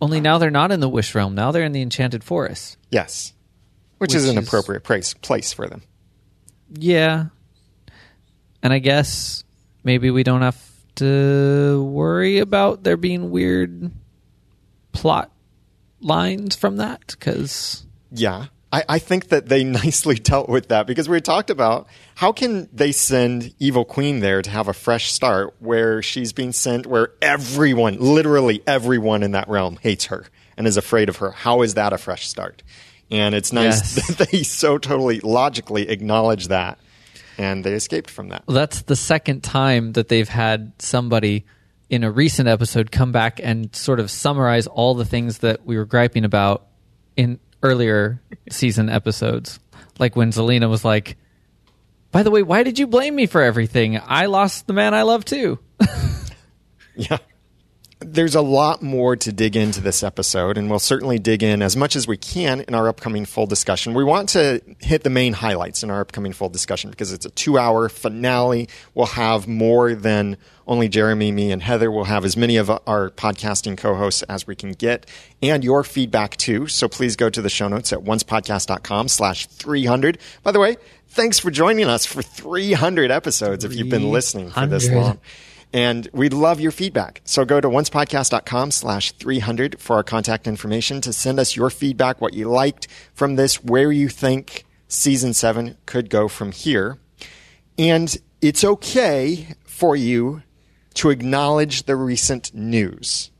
Only 0.00 0.20
now 0.20 0.38
they're 0.38 0.50
not 0.50 0.72
in 0.72 0.80
the 0.80 0.88
wish 0.88 1.14
realm. 1.14 1.34
Now 1.34 1.50
they're 1.52 1.64
in 1.64 1.72
the 1.72 1.82
enchanted 1.82 2.24
forest. 2.24 2.76
Yes. 2.90 3.32
Which, 3.98 4.08
Which 4.10 4.16
is 4.16 4.28
an 4.28 4.38
is- 4.38 4.46
appropriate 4.48 4.82
place, 4.84 5.14
place 5.14 5.52
for 5.52 5.66
them. 5.66 5.82
Yeah. 6.70 7.26
And 8.62 8.72
I 8.72 8.78
guess 8.78 9.44
maybe 9.82 10.10
we 10.10 10.22
don't 10.22 10.42
have 10.42 10.60
to 10.96 11.82
worry 11.84 12.38
about 12.38 12.82
there 12.84 12.96
being 12.96 13.30
weird 13.30 13.90
plot 14.92 15.30
lines 16.00 16.54
from 16.56 16.76
that 16.78 17.02
because 17.08 17.84
Yeah. 18.12 18.46
I, 18.74 18.84
I 18.88 18.98
think 18.98 19.28
that 19.28 19.48
they 19.48 19.62
nicely 19.82 20.16
dealt 20.16 20.48
with 20.48 20.68
that 20.68 20.86
because 20.86 21.08
we 21.08 21.20
talked 21.20 21.50
about 21.50 21.86
how 22.16 22.32
can 22.32 22.68
they 22.72 22.90
send 22.90 23.54
Evil 23.60 23.84
Queen 23.84 24.18
there 24.18 24.42
to 24.42 24.50
have 24.50 24.66
a 24.66 24.72
fresh 24.72 25.12
start 25.12 25.54
where 25.60 26.02
she's 26.02 26.32
being 26.32 26.52
sent 26.52 26.86
where 26.86 27.12
everyone, 27.22 27.98
literally 28.00 28.62
everyone 28.66 29.22
in 29.22 29.30
that 29.30 29.48
realm 29.48 29.78
hates 29.80 30.06
her 30.06 30.26
and 30.56 30.66
is 30.66 30.76
afraid 30.76 31.08
of 31.08 31.18
her. 31.18 31.30
How 31.30 31.62
is 31.62 31.74
that 31.74 31.92
a 31.92 31.98
fresh 31.98 32.26
start? 32.28 32.64
And 33.10 33.34
it's 33.34 33.52
nice 33.52 33.96
Yes. 33.96 34.08
that 34.16 34.28
they 34.30 34.42
so 34.42 34.78
totally 34.78 35.20
logically 35.20 35.88
acknowledge 35.88 36.48
that 36.48 36.78
and 37.38 37.62
they 37.62 37.74
escaped 37.74 38.10
from 38.10 38.30
that. 38.30 38.42
Well, 38.46 38.56
that's 38.56 38.82
the 38.82 38.96
second 38.96 39.42
time 39.44 39.92
that 39.92 40.08
they've 40.08 40.28
had 40.28 40.72
somebody 40.80 41.44
in 41.90 42.02
a 42.02 42.10
recent 42.10 42.48
episode 42.48 42.90
come 42.90 43.12
back 43.12 43.38
and 43.40 43.74
sort 43.74 44.00
of 44.00 44.10
summarize 44.10 44.66
all 44.66 44.94
the 44.94 45.04
things 45.04 45.38
that 45.38 45.64
we 45.64 45.76
were 45.76 45.84
griping 45.84 46.24
about 46.24 46.66
in 47.16 47.38
earlier 47.64 48.20
season 48.50 48.88
episodes. 48.88 49.58
Like 49.98 50.14
when 50.14 50.30
Zelena 50.30 50.68
was 50.70 50.84
like, 50.84 51.16
by 52.12 52.22
the 52.22 52.30
way, 52.30 52.42
why 52.44 52.62
did 52.62 52.78
you 52.78 52.86
blame 52.86 53.16
me 53.16 53.26
for 53.26 53.42
everything? 53.42 53.98
I 53.98 54.26
lost 54.26 54.68
the 54.68 54.72
man 54.72 54.94
I 54.94 55.02
love 55.02 55.24
too. 55.24 55.58
Yeah. 56.96 57.18
There's 58.00 58.34
a 58.34 58.42
lot 58.42 58.82
more 58.82 59.16
to 59.16 59.32
dig 59.32 59.56
into 59.56 59.80
this 59.80 60.02
episode, 60.02 60.58
and 60.58 60.68
we'll 60.68 60.78
certainly 60.78 61.18
dig 61.18 61.42
in 61.42 61.62
as 61.62 61.74
much 61.76 61.96
as 61.96 62.06
we 62.06 62.16
can 62.16 62.60
in 62.60 62.74
our 62.74 62.86
upcoming 62.88 63.24
full 63.24 63.46
discussion. 63.46 63.94
We 63.94 64.04
want 64.04 64.28
to 64.30 64.60
hit 64.80 65.04
the 65.04 65.10
main 65.10 65.32
highlights 65.32 65.82
in 65.82 65.90
our 65.90 66.02
upcoming 66.02 66.32
full 66.32 66.50
discussion 66.50 66.90
because 66.90 67.12
it's 67.12 67.24
a 67.24 67.30
two 67.30 67.56
hour 67.56 67.88
finale. 67.88 68.68
We'll 68.94 69.06
have 69.06 69.48
more 69.48 69.94
than 69.94 70.36
only 70.66 70.88
Jeremy, 70.88 71.32
me, 71.32 71.52
and 71.52 71.62
Heather. 71.62 71.90
We'll 71.90 72.04
have 72.04 72.24
as 72.24 72.36
many 72.36 72.56
of 72.56 72.70
our 72.70 73.10
podcasting 73.10 73.76
co 73.76 73.94
hosts 73.94 74.22
as 74.24 74.46
we 74.46 74.56
can 74.56 74.72
get, 74.72 75.06
and 75.42 75.62
your 75.62 75.84
feedback 75.84 76.36
too. 76.36 76.66
So 76.66 76.88
please 76.88 77.16
go 77.16 77.30
to 77.30 77.42
the 77.42 77.50
show 77.50 77.68
notes 77.68 77.92
at 77.92 78.00
oncepodcast.com 78.00 79.08
slash 79.08 79.46
300. 79.46 80.18
By 80.42 80.52
the 80.52 80.60
way, 80.60 80.76
thanks 81.08 81.38
for 81.38 81.50
joining 81.50 81.86
us 81.86 82.06
for 82.06 82.22
300 82.22 83.10
episodes 83.10 83.64
if 83.64 83.74
you've 83.74 83.90
been 83.90 84.10
listening 84.10 84.50
for 84.50 84.66
this 84.66 84.88
long. 84.90 85.18
And 85.72 86.08
we'd 86.12 86.32
love 86.32 86.60
your 86.60 86.70
feedback. 86.70 87.20
So 87.24 87.44
go 87.44 87.60
to 87.60 87.66
oncepodcast.com 87.66 88.70
slash 88.70 89.10
300 89.12 89.80
for 89.80 89.96
our 89.96 90.04
contact 90.04 90.46
information 90.46 91.00
to 91.00 91.12
send 91.12 91.40
us 91.40 91.56
your 91.56 91.68
feedback, 91.68 92.20
what 92.20 92.32
you 92.32 92.48
liked 92.48 92.86
from 93.12 93.34
this, 93.34 93.64
where 93.64 93.90
you 93.90 94.08
think 94.08 94.64
season 94.86 95.34
seven 95.34 95.76
could 95.84 96.10
go 96.10 96.28
from 96.28 96.52
here. 96.52 96.98
And 97.76 98.16
it's 98.40 98.62
okay 98.62 99.48
for 99.64 99.96
you 99.96 100.43
to 100.94 101.10
acknowledge 101.10 101.84
the 101.84 101.96
recent 101.96 102.54
news. 102.54 103.30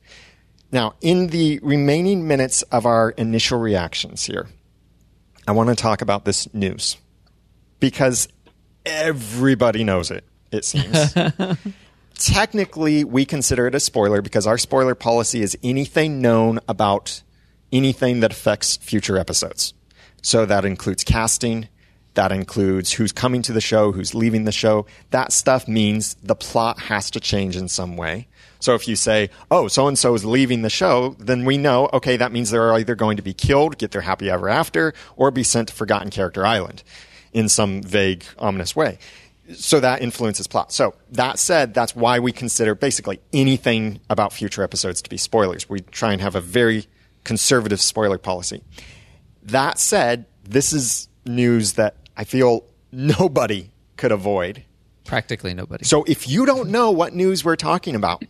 Now, 0.72 0.94
in 1.00 1.28
the 1.28 1.60
remaining 1.62 2.26
minutes 2.26 2.62
of 2.62 2.84
our 2.84 3.10
initial 3.10 3.58
reactions 3.58 4.24
here, 4.24 4.48
I 5.46 5.52
want 5.52 5.68
to 5.68 5.76
talk 5.76 6.02
about 6.02 6.24
this 6.24 6.52
news 6.52 6.96
because 7.78 8.28
everybody 8.84 9.84
knows 9.84 10.10
it, 10.10 10.24
it 10.50 10.64
seems. 10.64 11.14
Technically, 12.14 13.04
we 13.04 13.24
consider 13.24 13.66
it 13.66 13.74
a 13.74 13.80
spoiler 13.80 14.22
because 14.22 14.46
our 14.46 14.58
spoiler 14.58 14.94
policy 14.94 15.42
is 15.42 15.56
anything 15.62 16.20
known 16.20 16.60
about 16.68 17.22
anything 17.72 18.20
that 18.20 18.32
affects 18.32 18.76
future 18.76 19.18
episodes. 19.18 19.74
So 20.22 20.46
that 20.46 20.64
includes 20.64 21.04
casting, 21.04 21.68
that 22.14 22.32
includes 22.32 22.92
who's 22.92 23.12
coming 23.12 23.42
to 23.42 23.52
the 23.52 23.60
show, 23.60 23.92
who's 23.92 24.14
leaving 24.14 24.44
the 24.44 24.52
show. 24.52 24.86
That 25.10 25.32
stuff 25.32 25.68
means 25.68 26.14
the 26.22 26.34
plot 26.34 26.78
has 26.80 27.10
to 27.12 27.20
change 27.20 27.56
in 27.56 27.68
some 27.68 27.96
way. 27.96 28.28
So 28.60 28.74
if 28.74 28.88
you 28.88 28.96
say, 28.96 29.30
oh, 29.50 29.68
so 29.68 29.88
and 29.88 29.98
so 29.98 30.14
is 30.14 30.24
leaving 30.24 30.62
the 30.62 30.70
show, 30.70 31.16
then 31.18 31.44
we 31.44 31.58
know, 31.58 31.90
okay, 31.92 32.16
that 32.16 32.32
means 32.32 32.50
they're 32.50 32.72
either 32.72 32.94
going 32.94 33.18
to 33.18 33.22
be 33.22 33.34
killed, 33.34 33.76
get 33.76 33.90
their 33.90 34.00
happy 34.00 34.30
ever 34.30 34.48
after, 34.48 34.94
or 35.16 35.30
be 35.30 35.42
sent 35.42 35.68
to 35.68 35.74
Forgotten 35.74 36.10
Character 36.10 36.46
Island 36.46 36.82
in 37.32 37.48
some 37.48 37.82
vague, 37.82 38.24
ominous 38.38 38.74
way. 38.74 38.98
So 39.52 39.80
that 39.80 40.00
influences 40.00 40.46
plot. 40.46 40.72
So 40.72 40.94
that 41.10 41.38
said, 41.38 41.74
that's 41.74 41.94
why 41.94 42.20
we 42.20 42.32
consider 42.32 42.74
basically 42.74 43.20
anything 43.34 44.00
about 44.08 44.32
future 44.32 44.62
episodes 44.62 45.02
to 45.02 45.10
be 45.10 45.18
spoilers. 45.18 45.68
We 45.68 45.80
try 45.80 46.12
and 46.12 46.22
have 46.22 46.34
a 46.34 46.40
very 46.40 46.86
conservative 47.24 47.82
spoiler 47.82 48.16
policy. 48.16 48.62
That 49.42 49.78
said, 49.78 50.24
this 50.44 50.72
is 50.72 51.08
news 51.26 51.74
that 51.74 51.96
I 52.16 52.24
feel 52.24 52.64
nobody 52.92 53.70
could 53.96 54.12
avoid. 54.12 54.64
Practically 55.04 55.54
nobody. 55.54 55.84
So 55.84 56.04
if 56.04 56.28
you 56.28 56.46
don't 56.46 56.70
know 56.70 56.90
what 56.90 57.14
news 57.14 57.44
we're 57.44 57.56
talking 57.56 57.94
about, 57.94 58.24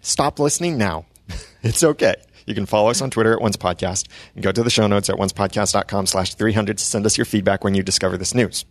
stop 0.00 0.38
listening 0.38 0.78
now. 0.78 1.06
It's 1.64 1.84
okay. 1.84 2.16
You 2.44 2.56
can 2.56 2.66
follow 2.66 2.90
us 2.90 3.00
on 3.00 3.10
Twitter 3.10 3.32
at 3.32 3.40
Once 3.40 3.56
Podcast 3.56 4.08
and 4.34 4.42
go 4.42 4.50
to 4.50 4.64
the 4.64 4.68
show 4.68 4.88
notes 4.88 5.08
at 5.08 5.14
oncepodcast.com 5.14 6.06
slash 6.06 6.34
300 6.34 6.76
to 6.78 6.84
send 6.84 7.06
us 7.06 7.16
your 7.16 7.24
feedback 7.24 7.62
when 7.62 7.74
you 7.76 7.84
discover 7.84 8.18
this 8.18 8.34
news. 8.34 8.64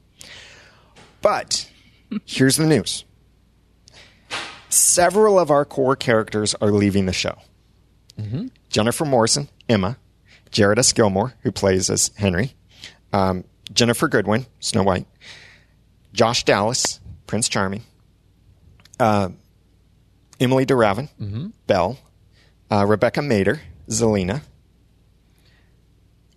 But 1.21 1.71
here's 2.25 2.57
the 2.57 2.65
news. 2.65 3.05
Several 4.67 5.39
of 5.39 5.49
our 5.49 5.63
core 5.63 5.95
characters 5.95 6.53
are 6.55 6.71
leaving 6.71 7.05
the 7.05 7.13
show. 7.13 7.37
Jennifer 8.69 9.05
Morrison, 9.05 9.47
Emma, 9.69 9.97
Jared 10.51 10.77
S. 10.77 10.91
Gilmore, 10.93 11.33
who 11.41 11.51
plays 11.51 11.89
as 11.89 12.11
Henry, 12.17 12.53
um, 13.13 13.45
Ginnifer 13.73 14.09
Goodwin, 14.09 14.45
Snow 14.59 14.83
White, 14.83 15.07
Josh 16.13 16.43
Dallas, 16.43 16.99
Prince 17.27 17.47
Charming, 17.49 17.83
uh, 18.99 19.29
Emilie 20.39 20.65
de 20.65 20.75
Ravin, 20.75 21.09
Belle, 21.67 21.97
uh, 22.71 22.85
Rebecca 22.85 23.21
Mader, 23.21 23.59
Zelena. 23.87 24.41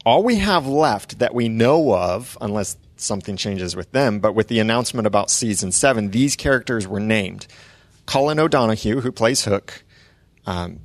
All 0.07 0.23
we 0.23 0.37
have 0.37 0.67
left 0.67 1.19
that 1.19 1.35
we 1.35 1.49
know 1.49 1.95
of, 1.95 2.37
unless 2.41 2.77
something 2.97 3.37
changes 3.37 3.75
with 3.75 3.91
them, 3.93 4.21
but 4.21 4.35
with 4.35 4.49
the 4.49 4.61
announcement 4.61 5.07
about 5.07 5.31
season 5.31 5.73
seven, 5.73 6.11
these 6.11 6.37
characters 6.37 6.87
were 6.87 7.01
named. 7.01 7.47
Colin 8.07 8.39
O'Donoghue, 8.39 9.01
who 9.01 9.11
plays 9.11 9.45
Hook, 9.45 9.83
um, 10.47 10.81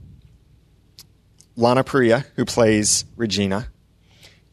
Lana 1.58 1.84
Parrilla, 1.84 2.26
who 2.36 2.46
plays 2.46 3.04
Regina, 3.18 3.68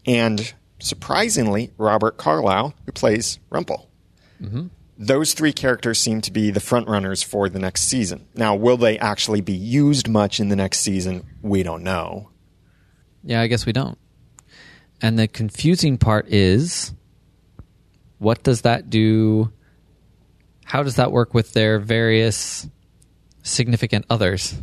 and 0.05 0.53
surprisingly, 0.79 1.73
Robert 1.79 2.17
Carlyle, 2.17 2.75
who 2.85 2.93
plays 2.93 3.39
Rumple. 3.51 3.89
Mm-hmm. 4.43 4.67
Those 4.99 5.35
three 5.35 5.53
characters 5.53 5.99
seem 5.99 6.21
to 6.23 6.33
be 6.33 6.51
the 6.51 6.61
front 6.61 6.89
runners 6.89 7.23
for 7.23 7.49
the 7.49 7.59
next 7.59 7.83
season. 7.83 8.27
Now, 8.35 8.55
will 8.55 8.77
they 8.79 8.99
actually 8.99 9.43
be 9.43 9.53
used 9.53 10.09
much 10.09 10.41
in 10.41 10.49
the 10.49 10.57
next 10.57 10.79
season? 10.81 11.25
We 11.43 11.63
don't 11.63 11.83
know. 11.83 12.31
Yeah, 13.23 13.41
I 13.43 13.47
guess 13.47 13.67
we 13.67 13.73
don't. 13.73 13.99
And 15.03 15.19
the 15.19 15.29
confusing 15.29 15.99
part 15.99 16.29
is 16.29 16.95
what 18.19 18.43
does 18.43 18.63
that 18.63 18.89
do? 18.89 19.53
How 20.65 20.83
does 20.83 20.97
that 20.97 21.13
work 21.13 21.35
with 21.35 21.53
their 21.53 21.79
various 21.79 22.67
significant 23.43 24.07
others? 24.09 24.55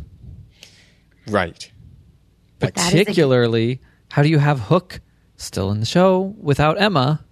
Right. 1.28 1.70
That 2.58 2.76
is 2.76 2.82
a- 2.86 2.90
Particularly, 2.90 3.80
how 4.10 4.22
do 4.22 4.28
you 4.28 4.38
have 4.38 4.58
Hook 4.60 5.00
still 5.44 5.70
in 5.70 5.80
the 5.80 5.86
show 5.86 6.34
without 6.40 6.80
Emma? 6.80 7.24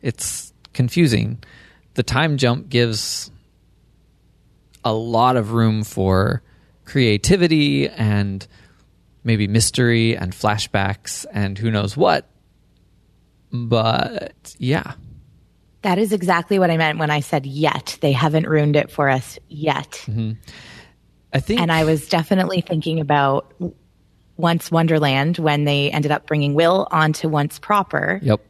It's 0.00 0.52
confusing. 0.72 1.42
The 1.94 2.02
time 2.02 2.36
jump 2.36 2.68
gives 2.68 3.30
a 4.84 4.92
lot 4.92 5.36
of 5.36 5.52
room 5.52 5.84
for 5.84 6.42
creativity 6.84 7.88
and 7.88 8.46
maybe 9.24 9.46
mystery 9.46 10.16
and 10.16 10.32
flashbacks 10.32 11.24
and 11.32 11.56
who 11.56 11.70
knows 11.70 11.96
what. 11.96 12.28
But 13.52 14.56
yeah, 14.58 14.94
That 15.82 15.98
is 15.98 16.12
exactly 16.12 16.58
what 16.58 16.70
I 16.70 16.76
meant 16.76 16.98
when 16.98 17.10
I 17.10 17.20
said 17.20 17.44
yet. 17.44 17.98
They 18.00 18.12
haven't 18.12 18.48
ruined 18.48 18.76
it 18.76 18.90
for 18.90 19.08
us 19.08 19.38
yet. 19.48 19.90
Mm-hmm. 20.06 20.32
I 21.34 21.40
think 21.40 21.60
And 21.60 21.70
I 21.70 21.84
was 21.84 22.08
definitely 22.08 22.60
thinking 22.62 22.98
about 23.00 23.54
Once 24.42 24.70
Wonderland 24.70 25.38
when 25.38 25.64
they 25.64 25.90
ended 25.90 26.10
up 26.10 26.26
bringing 26.26 26.52
Will 26.54 26.86
onto 26.90 27.28
Once 27.28 27.58
Proper, 27.58 28.18
Yep, 28.22 28.40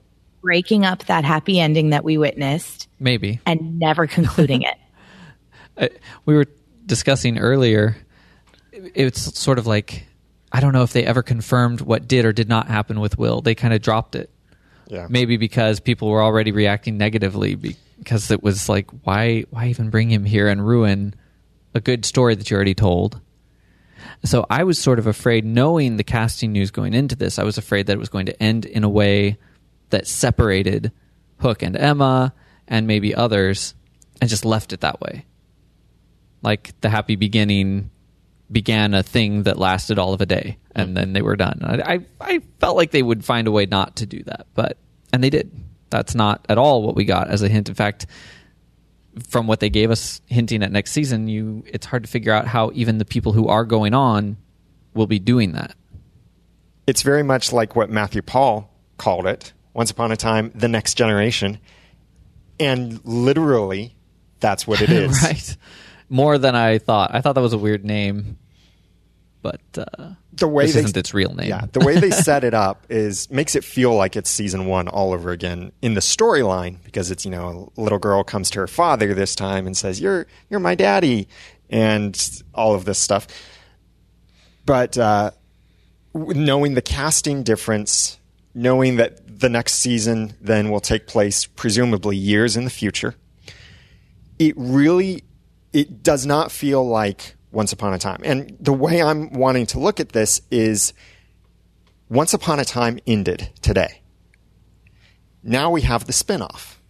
breaking 0.40 0.84
up 0.84 1.04
that 1.04 1.24
happy 1.24 1.60
ending 1.60 1.90
that 1.90 2.02
we 2.02 2.18
witnessed 2.18 2.88
maybe. 2.98 3.38
and 3.46 3.78
never 3.78 4.06
concluding 4.08 4.62
it. 4.62 4.74
I, 5.78 5.90
we 6.26 6.34
were 6.34 6.46
discussing 6.86 7.38
earlier. 7.38 7.96
It's 8.72 9.38
sort 9.38 9.58
of 9.58 9.66
like 9.66 10.06
I 10.50 10.60
don't 10.60 10.72
know 10.72 10.82
if 10.82 10.92
they 10.92 11.04
ever 11.04 11.22
confirmed 11.22 11.80
what 11.80 12.08
did 12.08 12.24
or 12.24 12.32
did 12.32 12.48
not 12.48 12.68
happen 12.68 12.98
with 13.00 13.18
Will. 13.18 13.40
They 13.40 13.54
kind 13.54 13.72
of 13.72 13.80
dropped 13.80 14.14
it. 14.14 14.30
Yeah. 14.88 15.06
Maybe 15.08 15.36
because 15.36 15.80
people 15.80 16.08
were 16.08 16.22
already 16.22 16.52
reacting 16.52 16.98
negatively 16.98 17.54
because 17.54 18.30
it 18.30 18.42
was 18.42 18.68
like 18.68 18.90
why 19.04 19.44
why 19.50 19.68
even 19.68 19.90
bring 19.90 20.10
him 20.10 20.24
here 20.24 20.48
and 20.48 20.66
ruin 20.66 21.14
a 21.74 21.80
good 21.80 22.04
story 22.04 22.34
that 22.34 22.50
you 22.50 22.56
already 22.56 22.74
told. 22.74 23.20
So 24.24 24.46
I 24.48 24.64
was 24.64 24.78
sort 24.78 24.98
of 24.98 25.06
afraid 25.06 25.44
knowing 25.44 25.96
the 25.96 26.04
casting 26.04 26.52
news 26.52 26.70
going 26.70 26.94
into 26.94 27.16
this, 27.16 27.38
I 27.38 27.44
was 27.44 27.58
afraid 27.58 27.86
that 27.86 27.94
it 27.94 27.98
was 27.98 28.08
going 28.08 28.26
to 28.26 28.42
end 28.42 28.64
in 28.64 28.84
a 28.84 28.88
way 28.88 29.38
that 29.90 30.06
separated 30.06 30.92
Hook 31.38 31.62
and 31.62 31.76
Emma 31.76 32.32
and 32.68 32.86
maybe 32.86 33.14
others 33.14 33.74
and 34.20 34.30
just 34.30 34.44
left 34.44 34.72
it 34.72 34.80
that 34.80 35.00
way. 35.00 35.26
Like 36.40 36.80
the 36.80 36.88
happy 36.88 37.16
beginning 37.16 37.90
began 38.50 38.94
a 38.94 39.02
thing 39.02 39.44
that 39.44 39.58
lasted 39.58 39.98
all 39.98 40.14
of 40.14 40.20
a 40.20 40.26
day 40.26 40.58
and 40.74 40.96
then 40.96 41.14
they 41.14 41.22
were 41.22 41.36
done. 41.36 41.60
I, 41.62 41.94
I 41.94 42.00
i 42.20 42.40
felt 42.60 42.76
like 42.76 42.90
they 42.90 43.02
would 43.02 43.24
find 43.24 43.48
a 43.48 43.52
way 43.52 43.66
not 43.66 43.96
to 43.96 44.06
do 44.06 44.22
that 44.24 44.46
but 44.54 44.78
and 45.12 45.22
they 45.22 45.30
did. 45.30 45.50
That's 45.90 46.14
not 46.14 46.46
at 46.48 46.58
all 46.58 46.82
what 46.82 46.94
we 46.94 47.04
got 47.04 47.28
as 47.28 47.42
a 47.42 47.48
hint. 47.48 47.68
In 47.68 47.74
fact 47.74 48.06
from 49.28 49.46
what 49.46 49.60
they 49.60 49.68
gave 49.70 49.90
us 49.90 50.20
hinting 50.26 50.62
at 50.62 50.72
next 50.72 50.92
season 50.92 51.28
you 51.28 51.62
it's 51.66 51.86
hard 51.86 52.02
to 52.04 52.08
figure 52.08 52.32
out 52.32 52.46
how 52.46 52.70
even 52.74 52.98
the 52.98 53.04
people 53.04 53.32
who 53.32 53.46
are 53.48 53.64
going 53.64 53.92
on 53.94 54.36
will 54.94 55.06
be 55.06 55.18
doing 55.18 55.52
that 55.52 55.74
It's 56.86 57.02
very 57.02 57.22
much 57.22 57.52
like 57.52 57.76
what 57.76 57.90
Matthew 57.90 58.22
Paul 58.22 58.70
called 58.98 59.26
it 59.26 59.52
once 59.74 59.90
upon 59.90 60.12
a 60.12 60.16
time, 60.16 60.50
the 60.54 60.68
next 60.68 60.94
generation. 60.94 61.58
And 62.60 63.00
literally, 63.04 63.94
that's 64.40 64.66
what 64.66 64.80
it 64.82 64.90
is. 65.02 65.22
right 65.22 65.56
more 66.08 66.36
than 66.36 66.54
i 66.54 66.76
thought 66.78 67.10
i 67.14 67.20
thought 67.22 67.32
that 67.34 67.40
was 67.40 67.54
a 67.54 67.58
weird 67.58 67.84
name 67.84 68.36
but 69.42 69.60
uh, 69.76 70.12
The 70.32 70.48
way 70.48 70.66
this 70.66 70.74
they, 70.74 70.80
isn't 70.80 70.96
its 70.96 71.12
real 71.12 71.34
name 71.34 71.48
Yeah, 71.48 71.66
the 71.72 71.80
way 71.80 71.98
they 71.98 72.10
set 72.28 72.44
it 72.44 72.54
up 72.54 72.86
is 72.88 73.30
makes 73.30 73.54
it 73.54 73.64
feel 73.64 73.94
like 73.94 74.16
it's 74.16 74.30
season 74.30 74.66
one 74.66 74.88
all 74.88 75.12
over 75.12 75.32
again 75.32 75.72
in 75.82 75.94
the 75.94 76.00
storyline 76.00 76.82
because 76.84 77.10
it's 77.10 77.24
you 77.24 77.30
know 77.30 77.70
a 77.76 77.80
little 77.80 77.98
girl 77.98 78.22
comes 78.22 78.50
to 78.50 78.60
her 78.60 78.68
father 78.68 79.12
this 79.14 79.34
time 79.34 79.66
and 79.66 79.76
says 79.76 80.00
you're 80.00 80.26
you're 80.48 80.60
my 80.60 80.74
daddy 80.74 81.28
and 81.68 82.42
all 82.54 82.74
of 82.74 82.84
this 82.84 82.98
stuff. 82.98 83.26
But 84.64 84.96
uh, 84.96 85.32
knowing 86.14 86.74
the 86.74 86.82
casting 86.82 87.42
difference, 87.42 88.18
knowing 88.54 88.96
that 88.96 89.40
the 89.40 89.48
next 89.48 89.74
season 89.74 90.34
then 90.40 90.70
will 90.70 90.80
take 90.80 91.06
place 91.08 91.46
presumably 91.46 92.16
years 92.16 92.56
in 92.56 92.64
the 92.64 92.70
future, 92.70 93.16
it 94.38 94.54
really 94.56 95.24
it 95.72 96.02
does 96.02 96.26
not 96.26 96.52
feel 96.52 96.86
like 96.86 97.34
once 97.52 97.72
upon 97.72 97.94
a 97.94 97.98
time. 97.98 98.20
And 98.24 98.56
the 98.60 98.72
way 98.72 99.02
i'm 99.02 99.32
wanting 99.32 99.66
to 99.66 99.78
look 99.78 100.00
at 100.00 100.10
this 100.10 100.40
is 100.50 100.92
once 102.08 102.34
upon 102.34 102.60
a 102.60 102.64
time 102.64 102.98
ended 103.06 103.48
today. 103.62 104.02
Now 105.42 105.70
we 105.70 105.82
have 105.82 106.04
the 106.06 106.12
spin-off. 106.12 106.80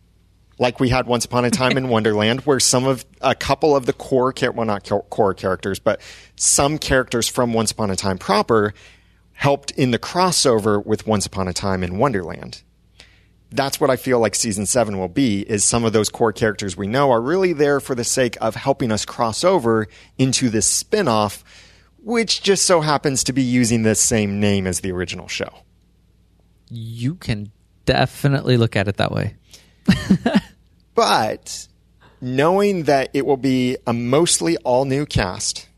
Like 0.59 0.81
we 0.81 0.91
had 0.91 1.07
once 1.07 1.25
upon 1.25 1.45
a 1.45 1.51
time 1.51 1.77
in 1.77 1.89
wonderland 1.91 2.41
where 2.41 2.61
some 2.61 2.87
of 2.87 3.05
a 3.21 3.35
couple 3.35 3.75
of 3.75 3.87
the 3.87 3.93
core 3.93 4.35
well 4.55 4.67
not 4.67 4.89
core 5.11 5.35
characters 5.35 5.79
but 5.79 6.01
some 6.37 6.79
characters 6.79 7.29
from 7.29 7.53
once 7.53 7.73
upon 7.73 7.91
a 7.91 7.97
time 7.97 8.19
proper 8.19 8.75
helped 9.33 9.71
in 9.73 9.91
the 9.91 9.99
crossover 9.99 10.85
with 10.85 11.07
once 11.07 11.27
upon 11.27 11.49
a 11.49 11.53
time 11.53 11.83
in 11.83 11.99
wonderland 11.99 12.63
that's 13.53 13.81
what 13.81 13.91
I 13.91 13.97
feel 13.97 14.19
like 14.19 14.35
season 14.35 14.67
seven 14.67 14.99
will 14.99 15.09
be 15.09 15.43
is 15.43 15.65
some 15.65 15.85
of 15.85 15.93
those 15.93 16.09
core 16.09 16.33
characters 16.33 16.77
we 16.77 16.87
know 16.87 17.11
are 17.11 17.21
really 17.21 17.53
there 17.53 17.81
for 17.81 17.95
the 17.95 18.05
sake 18.05 18.37
of 18.41 18.55
helping 18.57 18.91
us 18.91 19.05
cross 19.05 19.45
over 19.45 19.89
into 20.19 20.49
this 20.51 20.67
spin-off, 20.67 21.45
which 21.99 22.43
just 22.43 22.65
so 22.65 22.81
happens 22.81 23.25
to 23.25 23.33
be 23.33 23.43
using 23.43 23.83
the 23.83 23.95
same 23.95 24.41
name 24.41 24.67
as 24.67 24.81
the 24.81 24.93
original 24.93 25.29
show. 25.29 25.51
you 26.71 27.15
can 27.15 27.51
definitely 27.85 28.57
look 28.57 28.77
at 28.77 28.89
it 28.89 28.97
that 28.97 29.13
way 29.13 29.35
But 30.95 31.69
knowing 32.21 32.85
that 32.85 33.11
it 33.15 33.25
will 33.27 33.37
be 33.37 33.77
a 33.87 33.93
mostly 33.93 34.57
all 34.59 34.85
new 34.85 35.07
cast 35.07 35.69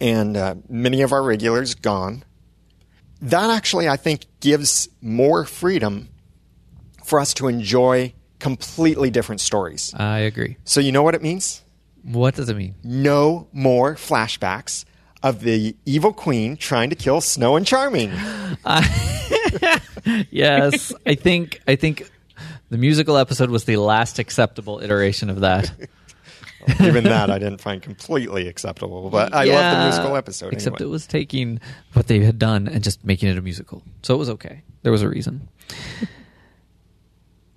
and 0.00 0.36
uh, 0.36 0.54
many 0.68 1.02
of 1.02 1.12
our 1.12 1.22
regulars 1.22 1.74
gone, 1.74 2.24
that 3.22 3.50
actually 3.50 3.88
I 3.88 3.96
think 3.96 4.26
gives 4.40 4.88
more 5.00 5.44
freedom 5.44 6.08
for 7.10 7.20
us 7.20 7.34
to 7.34 7.48
enjoy 7.48 8.12
completely 8.38 9.10
different 9.10 9.40
stories. 9.40 9.92
i 9.96 10.18
agree 10.20 10.56
So 10.64 10.80
you 10.80 10.92
know 10.92 11.02
what 11.02 11.14
it 11.14 11.22
means? 11.22 11.62
what 12.02 12.34
does 12.34 12.48
it 12.48 12.56
mean 12.56 12.74
no 12.82 13.46
more 13.52 13.94
flashbacks 13.96 14.84
of 15.22 15.40
the 15.40 15.76
evil 15.84 16.12
queen 16.12 16.56
trying 16.56 16.90
to 16.90 16.96
kill 16.96 17.20
Snow 17.20 17.56
and 17.56 17.66
Charming. 17.66 18.10
yes, 20.30 20.92
I 21.06 21.14
think 21.14 21.60
I 21.66 21.76
think 21.76 22.10
the 22.70 22.78
musical 22.78 23.16
episode 23.16 23.50
was 23.50 23.64
the 23.64 23.76
last 23.76 24.18
acceptable 24.18 24.80
iteration 24.80 25.30
of 25.30 25.40
that. 25.40 25.70
Even 26.80 27.04
that 27.04 27.30
I 27.30 27.38
didn't 27.38 27.60
find 27.60 27.82
completely 27.82 28.46
acceptable, 28.48 29.08
but 29.10 29.34
I 29.34 29.44
love 29.44 29.76
the 29.78 29.84
musical 29.84 30.16
episode. 30.16 30.52
Except 30.52 30.76
anyway. 30.76 30.88
it 30.88 30.92
was 30.92 31.06
taking 31.06 31.60
what 31.94 32.06
they 32.06 32.20
had 32.20 32.38
done 32.38 32.68
and 32.68 32.84
just 32.84 33.04
making 33.04 33.28
it 33.30 33.38
a 33.38 33.42
musical, 33.42 33.82
so 34.02 34.14
it 34.14 34.18
was 34.18 34.30
okay. 34.30 34.62
There 34.82 34.92
was 34.92 35.02
a 35.02 35.08
reason. 35.08 35.48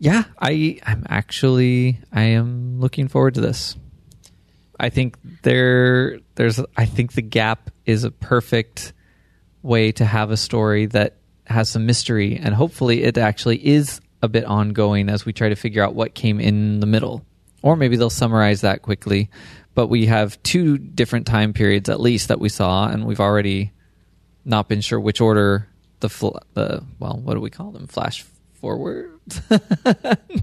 Yeah, 0.03 0.25
I 0.37 0.79
I'm 0.85 1.05
actually 1.07 1.97
I 2.11 2.23
am 2.23 2.81
looking 2.81 3.07
forward 3.07 3.35
to 3.35 3.41
this. 3.41 3.77
I 4.77 4.89
think 4.89 5.17
there 5.43 6.19
there's 6.35 6.59
I 6.75 6.85
think 6.87 7.13
the 7.13 7.21
gap 7.21 7.69
is 7.85 8.03
a 8.03 8.11
perfect 8.11 8.91
way 9.61 9.93
to 9.93 10.03
have 10.03 10.29
a 10.29 10.35
story 10.35 10.87
that 10.87 11.15
has 11.45 11.69
some 11.69 11.85
mystery, 11.85 12.35
and 12.35 12.53
hopefully 12.53 13.03
it 13.03 13.17
actually 13.17 13.65
is 13.65 14.01
a 14.21 14.27
bit 14.27 14.43
ongoing 14.43 15.07
as 15.07 15.25
we 15.25 15.31
try 15.31 15.47
to 15.47 15.55
figure 15.55 15.81
out 15.81 15.95
what 15.95 16.13
came 16.13 16.41
in 16.41 16.81
the 16.81 16.85
middle. 16.85 17.25
Or 17.61 17.77
maybe 17.77 17.95
they'll 17.95 18.09
summarize 18.09 18.59
that 18.59 18.81
quickly. 18.81 19.29
But 19.73 19.87
we 19.87 20.07
have 20.07 20.41
two 20.43 20.77
different 20.77 21.27
time 21.27 21.53
periods 21.53 21.87
at 21.87 22.01
least 22.01 22.27
that 22.27 22.41
we 22.41 22.49
saw, 22.49 22.89
and 22.89 23.05
we've 23.05 23.21
already 23.21 23.71
not 24.43 24.67
been 24.67 24.81
sure 24.81 24.99
which 24.99 25.21
order 25.21 25.69
the 26.01 26.09
fl- 26.09 26.39
the 26.55 26.83
well, 26.99 27.17
what 27.23 27.35
do 27.35 27.39
we 27.39 27.49
call 27.49 27.71
them? 27.71 27.87
Flash 27.87 28.25
forward. 28.63 29.19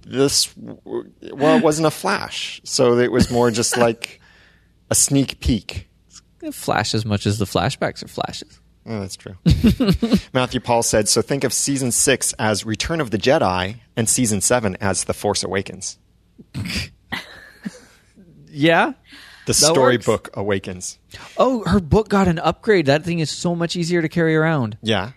This, 0.05 0.55
well, 0.57 1.57
it 1.57 1.63
wasn't 1.65 1.87
a 1.87 1.91
flash, 1.91 2.61
so 2.65 2.99
it 2.99 3.11
was 3.11 3.31
more 3.31 3.51
just 3.51 3.77
like 3.87 4.21
a 4.91 4.95
sneak 4.95 5.41
peek. 5.41 5.89
Flash 6.53 6.95
as 6.95 7.07
much 7.07 7.27
as 7.27 7.39
the 7.39 7.47
flashbacks 7.47 8.05
are 8.05 8.09
flashes. 8.09 8.61
Oh, 8.85 9.01
that's 9.01 9.17
true. 9.17 9.37
Matthew 10.35 10.61
Paul 10.61 10.83
said, 10.83 11.09
so 11.09 11.23
think 11.23 11.45
of 11.45 11.53
season 11.55 11.93
six 11.93 12.35
as 12.35 12.67
Return 12.67 13.01
of 13.01 13.11
the 13.11 13.19
Jedi 13.19 13.77
and 13.97 14.07
season 14.09 14.43
seven 14.43 14.77
as 14.81 15.05
The 15.05 15.15
Force 15.15 15.43
Awakens. 15.43 15.99
Yeah. 18.53 18.95
The 19.47 19.55
storybook 19.55 20.31
awakens. 20.35 20.99
Oh, 21.37 21.63
her 21.65 21.79
book 21.81 22.09
got 22.09 22.27
an 22.27 22.41
upgrade. 22.41 22.87
That 22.87 23.05
thing 23.05 23.21
is 23.21 23.31
so 23.31 23.55
much 23.55 23.77
easier 23.77 24.03
to 24.03 24.09
carry 24.09 24.35
around. 24.35 24.77
Yeah. 24.83 25.13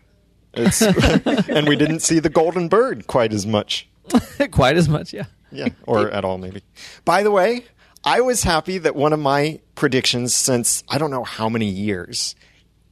And 0.55 1.67
we 1.67 1.75
didn't 1.75 2.01
see 2.01 2.19
the 2.19 2.29
golden 2.29 2.67
bird 2.67 3.07
quite 3.07 3.33
as 3.33 3.45
much. 3.45 3.87
Quite 4.51 4.75
as 4.75 4.89
much, 4.89 5.13
yeah. 5.13 5.25
Yeah, 5.51 5.69
or 5.87 6.11
at 6.11 6.25
all, 6.25 6.37
maybe. 6.37 6.61
By 7.05 7.23
the 7.23 7.31
way, 7.31 7.63
I 8.03 8.19
was 8.19 8.43
happy 8.43 8.77
that 8.79 8.95
one 8.97 9.13
of 9.13 9.19
my 9.19 9.61
predictions 9.75 10.35
since 10.35 10.83
I 10.89 10.97
don't 10.97 11.09
know 11.11 11.23
how 11.23 11.47
many 11.47 11.67
years 11.67 12.35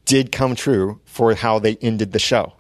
did 0.06 0.32
come 0.32 0.56
true 0.56 1.02
for 1.04 1.36
how 1.36 1.60
they 1.60 1.76
ended 1.82 2.14
the 2.14 2.20
show. 2.20 2.54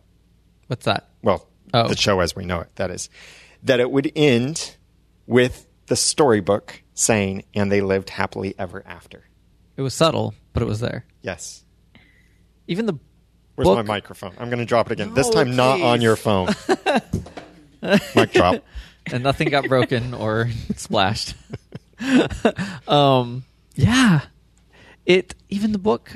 What's 0.68 0.86
that? 0.86 1.10
Well, 1.22 1.48
Oh. 1.74 1.88
the 1.88 1.96
show 1.96 2.20
as 2.20 2.36
we 2.36 2.44
know 2.44 2.60
it, 2.60 2.76
that 2.76 2.92
is. 2.92 3.10
That 3.64 3.80
it 3.80 3.90
would 3.90 4.12
end 4.18 4.76
with 5.28 5.66
the 5.86 5.96
storybook 5.96 6.84
saying, 6.94 7.46
and 7.54 7.72
they 7.72 7.80
lived 7.80 8.10
happily 8.10 8.54
ever 8.60 8.84
after. 8.86 9.24
It 9.78 9.82
was 9.82 9.94
subtle, 9.94 10.34
but 10.52 10.62
it 10.62 10.66
was 10.68 10.82
there. 10.82 11.06
Yes. 11.22 11.64
Even 12.68 12.86
the 12.86 13.00
Where's 13.56 13.68
book. 13.68 13.78
my 13.78 13.82
microphone? 13.84 14.34
I'm 14.40 14.50
going 14.50 14.60
to 14.60 14.66
drop 14.66 14.88
it 14.88 14.94
again. 14.94 15.14
this 15.14 15.28
No, 15.28 15.34
time, 15.34 15.56
not 15.56 15.82
on 15.82 16.02
your 16.02 16.16
phone. 16.16 16.50
Mic 18.16 18.32
drop. 18.34 18.64
and 19.12 19.24
nothing 19.24 19.50
got 19.50 19.68
broken 19.68 20.14
or 20.14 20.50
splashed. 20.76 21.36
um, 22.88 23.44
yeah, 23.76 24.22
it 25.06 25.36
even 25.50 25.72
the 25.72 25.78
book 25.80 26.12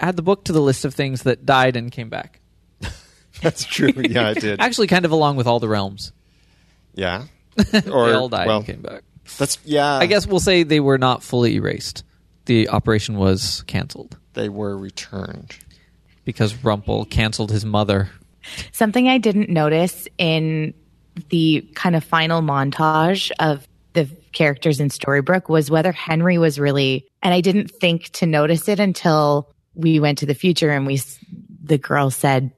add 0.00 0.16
the 0.16 0.22
book 0.22 0.44
to 0.44 0.52
the 0.52 0.60
list 0.60 0.84
of 0.84 0.94
things 0.94 1.22
that 1.22 1.46
died 1.46 1.76
and 1.76 1.90
came 1.92 2.08
back. 2.08 2.40
That's 3.40 3.64
true. 3.64 3.92
Yeah, 3.96 4.30
it 4.30 4.40
did. 4.40 4.60
Actually, 4.60 4.86
kind 4.86 5.04
of 5.04 5.10
along 5.10 5.36
with 5.36 5.46
all 5.48 5.58
the 5.58 5.68
realms, 5.68 6.12
Yeah. 6.94 7.24
they 7.56 7.80
all 7.90 8.28
died 8.28 8.46
well, 8.46 8.58
and 8.58 8.66
came 8.66 8.82
back. 8.82 9.02
that's 9.38 9.58
yeah. 9.64 9.94
I 9.96 10.06
guess 10.06 10.26
we'll 10.26 10.38
say 10.40 10.62
they 10.62 10.80
were 10.80 10.98
not 10.98 11.22
fully 11.22 11.54
erased. 11.56 12.04
The 12.44 12.68
operation 12.68 13.16
was 13.18 13.62
canceled 13.66 14.16
they 14.34 14.48
were 14.48 14.76
returned. 14.76 15.54
Because 16.24 16.64
Rumple 16.64 17.04
canceled 17.04 17.50
his 17.50 17.64
mother. 17.64 18.10
Something 18.72 19.08
I 19.08 19.18
didn't 19.18 19.48
notice 19.48 20.06
in 20.18 20.74
the 21.28 21.68
kind 21.74 21.96
of 21.96 22.04
final 22.04 22.40
montage 22.40 23.30
of 23.38 23.66
the 23.92 24.08
characters 24.32 24.80
in 24.80 24.88
Storybrooke 24.88 25.48
was 25.48 25.70
whether 25.70 25.92
Henry 25.92 26.38
was 26.38 26.58
really, 26.58 27.06
and 27.22 27.34
I 27.34 27.40
didn't 27.40 27.70
think 27.70 28.08
to 28.10 28.26
notice 28.26 28.68
it 28.68 28.80
until 28.80 29.52
we 29.74 30.00
went 30.00 30.18
to 30.18 30.26
the 30.26 30.34
future 30.34 30.70
and 30.70 30.86
we, 30.86 31.00
the 31.62 31.78
girl 31.78 32.10
said, 32.10 32.52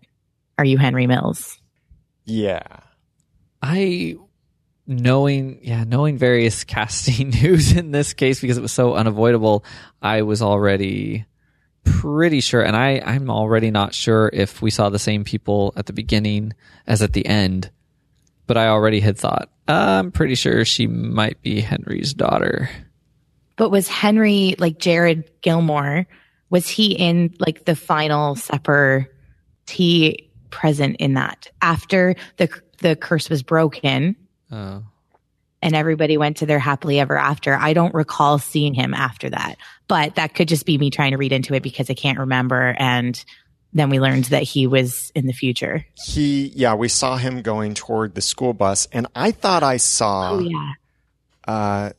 Are 0.58 0.64
you 0.64 0.78
Henry 0.78 1.06
Mills? 1.06 1.58
Yeah. 2.24 2.62
I 3.62 4.16
knowing 4.86 5.60
yeah 5.62 5.84
knowing 5.84 6.18
various 6.18 6.64
casting 6.64 7.30
news 7.42 7.72
in 7.72 7.90
this 7.90 8.12
case 8.12 8.40
because 8.40 8.58
it 8.58 8.60
was 8.60 8.72
so 8.72 8.94
unavoidable 8.94 9.64
i 10.02 10.22
was 10.22 10.42
already 10.42 11.24
pretty 11.84 12.40
sure 12.40 12.62
and 12.62 12.76
i 12.76 13.00
i'm 13.04 13.30
already 13.30 13.70
not 13.70 13.94
sure 13.94 14.30
if 14.32 14.62
we 14.62 14.70
saw 14.70 14.88
the 14.88 14.98
same 14.98 15.24
people 15.24 15.72
at 15.76 15.86
the 15.86 15.92
beginning 15.92 16.52
as 16.86 17.02
at 17.02 17.12
the 17.12 17.26
end 17.26 17.70
but 18.46 18.56
i 18.56 18.68
already 18.68 19.00
had 19.00 19.18
thought 19.18 19.50
i'm 19.68 20.10
pretty 20.10 20.34
sure 20.34 20.64
she 20.64 20.86
might 20.86 21.40
be 21.42 21.60
henry's 21.60 22.14
daughter. 22.14 22.68
But 23.56 23.70
was 23.70 23.86
Henry, 23.86 24.56
like 24.58 24.78
Jared 24.78 25.30
Gilmore, 25.40 26.06
was 26.50 26.68
he 26.68 26.92
in 26.92 27.34
like 27.38 27.64
the 27.64 27.76
final 27.76 28.34
supper? 28.34 29.08
He 29.68 30.30
present 30.50 30.96
in 30.96 31.14
that 31.14 31.48
after 31.62 32.16
the 32.36 32.48
the 32.78 32.96
curse 32.96 33.30
was 33.30 33.42
broken? 33.42 34.16
Oh 34.50 34.82
and 35.64 35.74
everybody 35.74 36.16
went 36.16 36.36
to 36.38 36.46
their 36.46 36.58
happily 36.60 37.00
ever 37.00 37.16
after? 37.16 37.54
I 37.54 37.72
don't 37.72 37.94
recall 37.94 38.38
seeing 38.38 38.74
him 38.74 38.94
after 38.94 39.30
that, 39.30 39.56
but 39.88 40.14
that 40.14 40.34
could 40.34 40.46
just 40.46 40.66
be 40.66 40.78
me 40.78 40.90
trying 40.90 41.10
to 41.10 41.16
read 41.16 41.32
into 41.32 41.54
it 41.54 41.62
because 41.62 41.90
I 41.90 41.94
can't 41.94 42.18
remember. 42.18 42.76
And 42.78 43.22
then 43.72 43.90
we 43.90 43.98
learned 43.98 44.26
that 44.26 44.44
he 44.44 44.66
was 44.66 45.10
in 45.14 45.26
the 45.26 45.32
future. 45.32 45.84
He, 45.94 46.52
yeah, 46.54 46.74
we 46.74 46.88
saw 46.88 47.16
him 47.16 47.42
going 47.42 47.74
toward 47.74 48.14
the 48.14 48.22
school 48.22 48.54
bus, 48.54 48.86
and 48.92 49.08
I 49.16 49.32
thought 49.32 49.62
I 49.64 49.78
saw 49.78 50.34
Oh 50.34 50.38
yeah, 50.38 50.72
uh, 51.48 51.90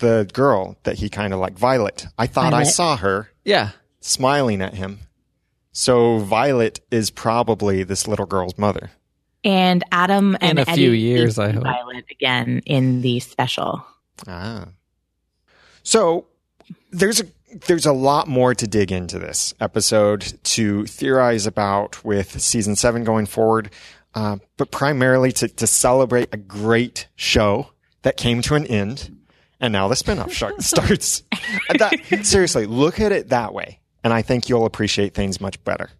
the 0.00 0.28
girl 0.32 0.76
that 0.82 0.96
he 0.96 1.08
kind 1.08 1.32
of 1.32 1.38
like, 1.38 1.56
Violet. 1.56 2.06
I 2.18 2.26
thought 2.26 2.54
I 2.54 2.64
saw 2.64 2.96
her 2.96 3.30
yeah 3.44 3.70
smiling 4.00 4.60
at 4.60 4.74
him. 4.74 5.00
So 5.72 6.18
Violet 6.18 6.80
is 6.90 7.10
probably 7.10 7.84
this 7.84 8.08
little 8.08 8.26
girl's 8.26 8.58
mother. 8.58 8.90
And 9.44 9.82
Adam 9.90 10.36
and 10.40 10.58
a 10.58 10.64
few 10.64 10.90
Eddie 10.90 10.98
years, 10.98 11.36
see 11.36 11.42
I 11.42 11.50
hope. 11.50 11.62
Violet 11.62 12.04
again 12.10 12.62
in 12.66 13.02
the 13.02 13.20
special. 13.20 13.84
Ah. 14.26 14.68
So 15.82 16.26
there's 16.90 17.20
a 17.20 17.24
there's 17.66 17.86
a 17.86 17.92
lot 17.92 18.28
more 18.28 18.54
to 18.54 18.66
dig 18.66 18.92
into 18.92 19.18
this 19.18 19.54
episode 19.60 20.38
to 20.44 20.86
theorize 20.86 21.46
about 21.46 22.04
with 22.04 22.40
season 22.40 22.76
seven 22.76 23.04
going 23.04 23.26
forward, 23.26 23.70
uh, 24.14 24.36
but 24.56 24.70
primarily 24.70 25.32
to, 25.32 25.48
to 25.48 25.66
celebrate 25.66 26.28
a 26.32 26.36
great 26.36 27.08
show 27.16 27.70
that 28.02 28.16
came 28.16 28.40
to 28.42 28.54
an 28.54 28.66
end, 28.66 29.16
and 29.58 29.72
now 29.72 29.88
the 29.88 29.94
spinoff 29.94 30.30
sh- 30.30 30.44
starts. 30.64 31.22
That, 31.76 32.24
seriously, 32.24 32.66
look 32.66 33.00
at 33.00 33.12
it 33.12 33.30
that 33.30 33.52
way, 33.52 33.80
and 34.04 34.12
I 34.12 34.22
think 34.22 34.48
you'll 34.48 34.66
appreciate 34.66 35.14
things 35.14 35.40
much 35.40 35.62
better. 35.64 35.90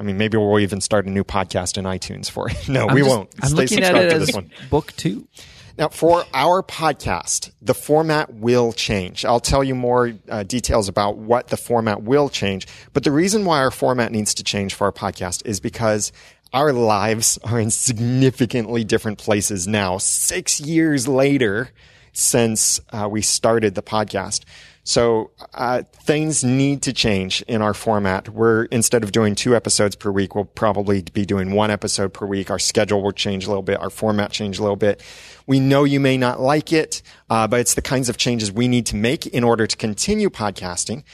I 0.00 0.02
mean, 0.02 0.16
maybe 0.16 0.38
we'll 0.38 0.58
even 0.60 0.80
start 0.80 1.06
a 1.06 1.10
new 1.10 1.24
podcast 1.24 1.76
in 1.76 1.84
iTunes 1.84 2.30
for 2.30 2.48
it. 2.50 2.56
No, 2.68 2.88
I'm 2.88 2.94
we 2.94 3.02
just- 3.02 3.10
won't. 3.16 3.30
i'm 3.42 3.48
Stay 3.50 3.56
looking 3.56 3.82
at 3.84 3.94
it 3.94 4.08
to 4.10 4.14
as 4.16 4.26
this 4.26 4.34
one. 4.34 4.50
book 4.70 4.92
two 4.96 5.28
Now, 5.76 5.88
for 5.90 6.24
our 6.34 6.62
podcast, 6.62 7.50
the 7.60 7.74
format 7.74 8.32
will 8.34 8.72
change. 8.72 9.24
I'll 9.26 9.40
tell 9.40 9.62
you 9.62 9.74
more 9.74 10.12
uh, 10.28 10.42
details 10.42 10.88
about 10.88 11.18
what 11.18 11.48
the 11.48 11.56
format 11.58 12.02
will 12.02 12.28
change. 12.30 12.66
But 12.94 13.04
the 13.04 13.12
reason 13.12 13.44
why 13.44 13.58
our 13.58 13.70
format 13.70 14.10
needs 14.10 14.32
to 14.34 14.42
change 14.42 14.72
for 14.74 14.84
our 14.86 14.92
podcast 14.92 15.42
is 15.46 15.60
because 15.60 16.12
our 16.52 16.72
lives 16.72 17.38
are 17.44 17.60
in 17.60 17.70
significantly 17.70 18.84
different 18.84 19.18
places 19.18 19.68
now, 19.68 19.98
six 19.98 20.60
years 20.60 21.06
later 21.06 21.70
since 22.12 22.80
uh, 22.90 23.08
we 23.10 23.22
started 23.22 23.74
the 23.76 23.82
podcast. 23.82 24.42
So 24.90 25.30
uh, 25.54 25.84
things 26.02 26.42
need 26.42 26.82
to 26.82 26.92
change 26.92 27.42
in 27.42 27.62
our 27.62 27.74
format. 27.74 28.28
We're 28.28 28.64
instead 28.64 29.04
of 29.04 29.12
doing 29.12 29.36
two 29.36 29.54
episodes 29.54 29.94
per 29.94 30.10
week, 30.10 30.34
we'll 30.34 30.46
probably 30.46 31.02
be 31.02 31.24
doing 31.24 31.52
one 31.52 31.70
episode 31.70 32.12
per 32.12 32.26
week. 32.26 32.50
Our 32.50 32.58
schedule 32.58 33.00
will 33.00 33.12
change 33.12 33.46
a 33.46 33.50
little 33.50 33.62
bit. 33.62 33.80
Our 33.80 33.88
format 33.88 34.32
change 34.32 34.58
a 34.58 34.62
little 34.62 34.74
bit. 34.74 35.00
We 35.46 35.60
know 35.60 35.84
you 35.84 36.00
may 36.00 36.16
not 36.16 36.40
like 36.40 36.72
it, 36.72 37.02
uh, 37.30 37.46
but 37.46 37.60
it's 37.60 37.74
the 37.74 37.82
kinds 37.82 38.08
of 38.08 38.16
changes 38.16 38.50
we 38.50 38.66
need 38.66 38.84
to 38.86 38.96
make 38.96 39.28
in 39.28 39.44
order 39.44 39.64
to 39.64 39.76
continue 39.76 40.28
podcasting. 40.28 41.04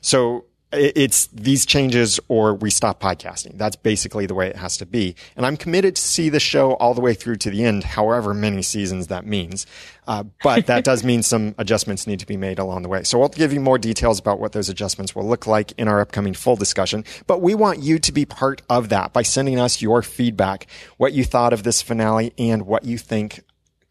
So 0.00 0.46
it's 0.72 1.26
these 1.28 1.66
changes 1.66 2.18
or 2.28 2.54
we 2.54 2.70
stop 2.70 3.00
podcasting. 3.00 3.58
That's 3.58 3.76
basically 3.76 4.26
the 4.26 4.34
way 4.34 4.48
it 4.48 4.56
has 4.56 4.76
to 4.78 4.86
be. 4.86 5.14
And 5.36 5.44
I'm 5.44 5.56
committed 5.56 5.96
to 5.96 6.02
see 6.02 6.28
the 6.28 6.40
show 6.40 6.74
all 6.74 6.94
the 6.94 7.00
way 7.00 7.14
through 7.14 7.36
to 7.36 7.50
the 7.50 7.64
end, 7.64 7.84
however 7.84 8.34
many 8.34 8.62
seasons 8.62 9.08
that 9.08 9.26
means. 9.26 9.66
Uh, 10.06 10.24
but 10.42 10.66
that 10.66 10.84
does 10.84 11.04
mean 11.04 11.22
some 11.22 11.54
adjustments 11.58 12.06
need 12.06 12.20
to 12.20 12.26
be 12.26 12.36
made 12.36 12.58
along 12.58 12.82
the 12.82 12.88
way. 12.88 13.02
So 13.02 13.18
we'll 13.18 13.28
give 13.28 13.52
you 13.52 13.60
more 13.60 13.78
details 13.78 14.18
about 14.18 14.40
what 14.40 14.52
those 14.52 14.68
adjustments 14.68 15.14
will 15.14 15.26
look 15.26 15.46
like 15.46 15.72
in 15.78 15.88
our 15.88 16.00
upcoming 16.00 16.34
full 16.34 16.56
discussion. 16.56 17.04
But 17.26 17.40
we 17.40 17.54
want 17.54 17.80
you 17.80 17.98
to 17.98 18.12
be 18.12 18.24
part 18.24 18.62
of 18.68 18.88
that 18.88 19.12
by 19.12 19.22
sending 19.22 19.60
us 19.60 19.82
your 19.82 20.02
feedback, 20.02 20.66
what 20.96 21.12
you 21.12 21.24
thought 21.24 21.52
of 21.52 21.62
this 21.62 21.82
finale 21.82 22.32
and 22.38 22.66
what 22.66 22.84
you 22.84 22.98
think 22.98 23.42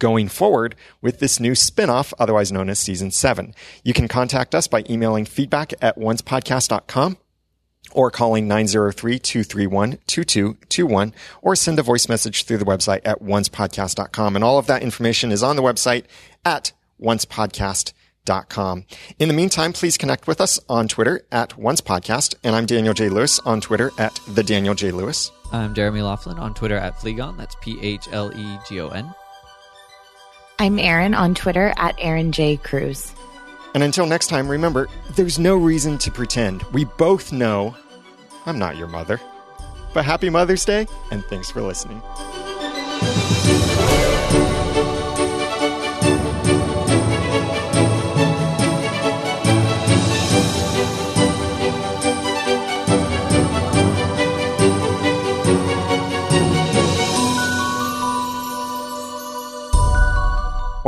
going 0.02 0.28
forward 0.28 0.76
with 1.02 1.20
this 1.20 1.40
new 1.40 1.56
spin-off, 1.56 2.14
otherwise 2.20 2.52
known 2.52 2.70
as 2.70 2.80
season 2.80 3.12
seven. 3.12 3.56
You 3.86 3.94
can 3.94 4.10
contact 4.10 4.54
us 4.54 4.68
by 4.68 4.84
emailing 4.90 5.24
feedback 5.24 5.72
at 5.82 5.98
oncepodcast.com 5.98 7.16
or 7.94 8.12
calling 8.12 8.50
903-231-2221 8.50 11.14
or 11.42 11.56
send 11.56 11.80
a 11.80 11.84
voice 11.84 12.10
message 12.10 12.44
through 12.44 12.58
the 12.58 12.66
website 12.66 13.00
at 13.06 13.22
oncepodcast.com. 13.22 14.36
And 14.36 14.44
all 14.44 14.58
of 14.58 14.68
that 14.68 14.84
information 14.84 15.32
is 15.32 15.44
on 15.44 15.56
the 15.56 15.62
website 15.62 16.04
at 16.44 16.74
oncepodcast.com. 17.02 17.96
Com. 18.50 18.86
In 19.18 19.30
the 19.30 19.34
meantime, 19.34 19.74
please 19.74 19.98
connect 19.98 20.28
with 20.28 20.40
us 20.40 20.60
on 20.70 20.88
Twitter 20.88 21.26
at 21.32 21.58
Once 21.58 21.82
Podcast, 21.82 22.36
and 22.44 22.56
I'm 22.56 22.68
Daniel 22.68 22.94
J. 22.94 23.10
Lewis 23.10 23.40
on 23.40 23.62
Twitter 23.62 23.90
at 23.98 24.20
the 24.28 24.44
Daniel 24.44 24.76
J. 24.76 24.92
Lewis. 24.92 25.32
I'm 25.52 25.74
Jeremy 25.74 26.04
Laughlin 26.04 26.38
on 26.38 26.54
Twitter 26.54 26.78
at 26.78 27.00
Phlegon. 27.00 27.36
That's 27.36 27.56
P 27.62 27.80
H 27.82 28.08
L 28.12 28.32
E 28.38 28.60
G 28.70 28.80
O 28.80 28.90
N. 28.90 29.12
I'm 30.62 30.78
Aaron 30.78 31.15
on 31.15 31.34
Twitter 31.34 31.74
at 31.78 31.95
Aaron 31.97 32.32
J. 32.32 32.56
Cruz. 32.56 33.15
And 33.74 33.82
until 33.82 34.06
next 34.06 34.28
time, 34.28 34.47
remember, 34.47 34.89
there's 35.15 35.39
no 35.39 35.58
reason 35.58 35.97
to 35.97 36.12
pretend. 36.12 36.62
We 36.71 36.86
both 36.86 37.32
know 37.32 37.76
I'm 38.45 38.60
not 38.60 38.78
your 38.78 38.88
mother. 38.88 39.19
But 39.91 40.06
happy 40.06 40.30
Mother's 40.30 40.63
Day, 40.63 40.86
and 41.10 41.26
thanks 41.26 41.50
for 41.50 41.63
listening. 41.63 42.00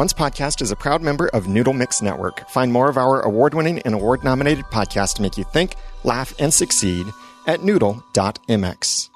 Once 0.03 0.11
Podcast 0.11 0.61
is 0.61 0.69
a 0.69 0.75
proud 0.75 1.01
member 1.01 1.29
of 1.29 1.47
Noodle 1.47 1.71
Mix 1.71 2.01
Network. 2.01 2.49
Find 2.49 2.73
more 2.73 2.89
of 2.89 2.97
our 2.97 3.21
award 3.21 3.53
winning 3.53 3.79
and 3.83 3.95
award 3.95 4.21
nominated 4.21 4.65
podcasts 4.65 5.13
to 5.13 5.21
make 5.21 5.37
you 5.37 5.45
think, 5.45 5.77
laugh, 6.03 6.33
and 6.39 6.53
succeed 6.53 7.07
at 7.47 7.63
noodle.mx. 7.63 9.09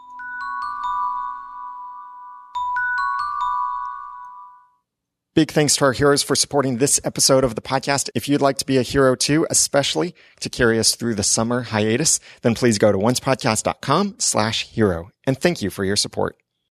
Big 5.36 5.52
thanks 5.52 5.76
to 5.76 5.84
our 5.84 5.92
heroes 5.92 6.24
for 6.24 6.38
supporting 6.38 6.78
this 6.78 7.02
episode 7.04 7.44
of 7.44 7.56
the 7.56 7.62
podcast. 7.62 8.10
If 8.16 8.30
you'd 8.30 8.40
like 8.40 8.58
to 8.60 8.66
be 8.66 8.78
a 8.78 8.82
hero 8.82 9.14
too, 9.14 9.46
especially 9.50 10.16
to 10.40 10.48
carry 10.48 10.80
us 10.80 10.96
through 10.96 11.16
the 11.16 11.22
summer 11.22 11.64
hiatus, 11.64 12.22
then 12.44 12.56
please 12.56 12.78
go 12.78 12.94
to 12.94 12.98
oncepodcast.com 12.98 14.16
slash 14.20 14.66
hero. 14.66 15.10
And 15.26 15.38
thank 15.38 15.62
you 15.62 15.70
for 15.70 15.84
your 15.84 15.98
support. 15.98 16.38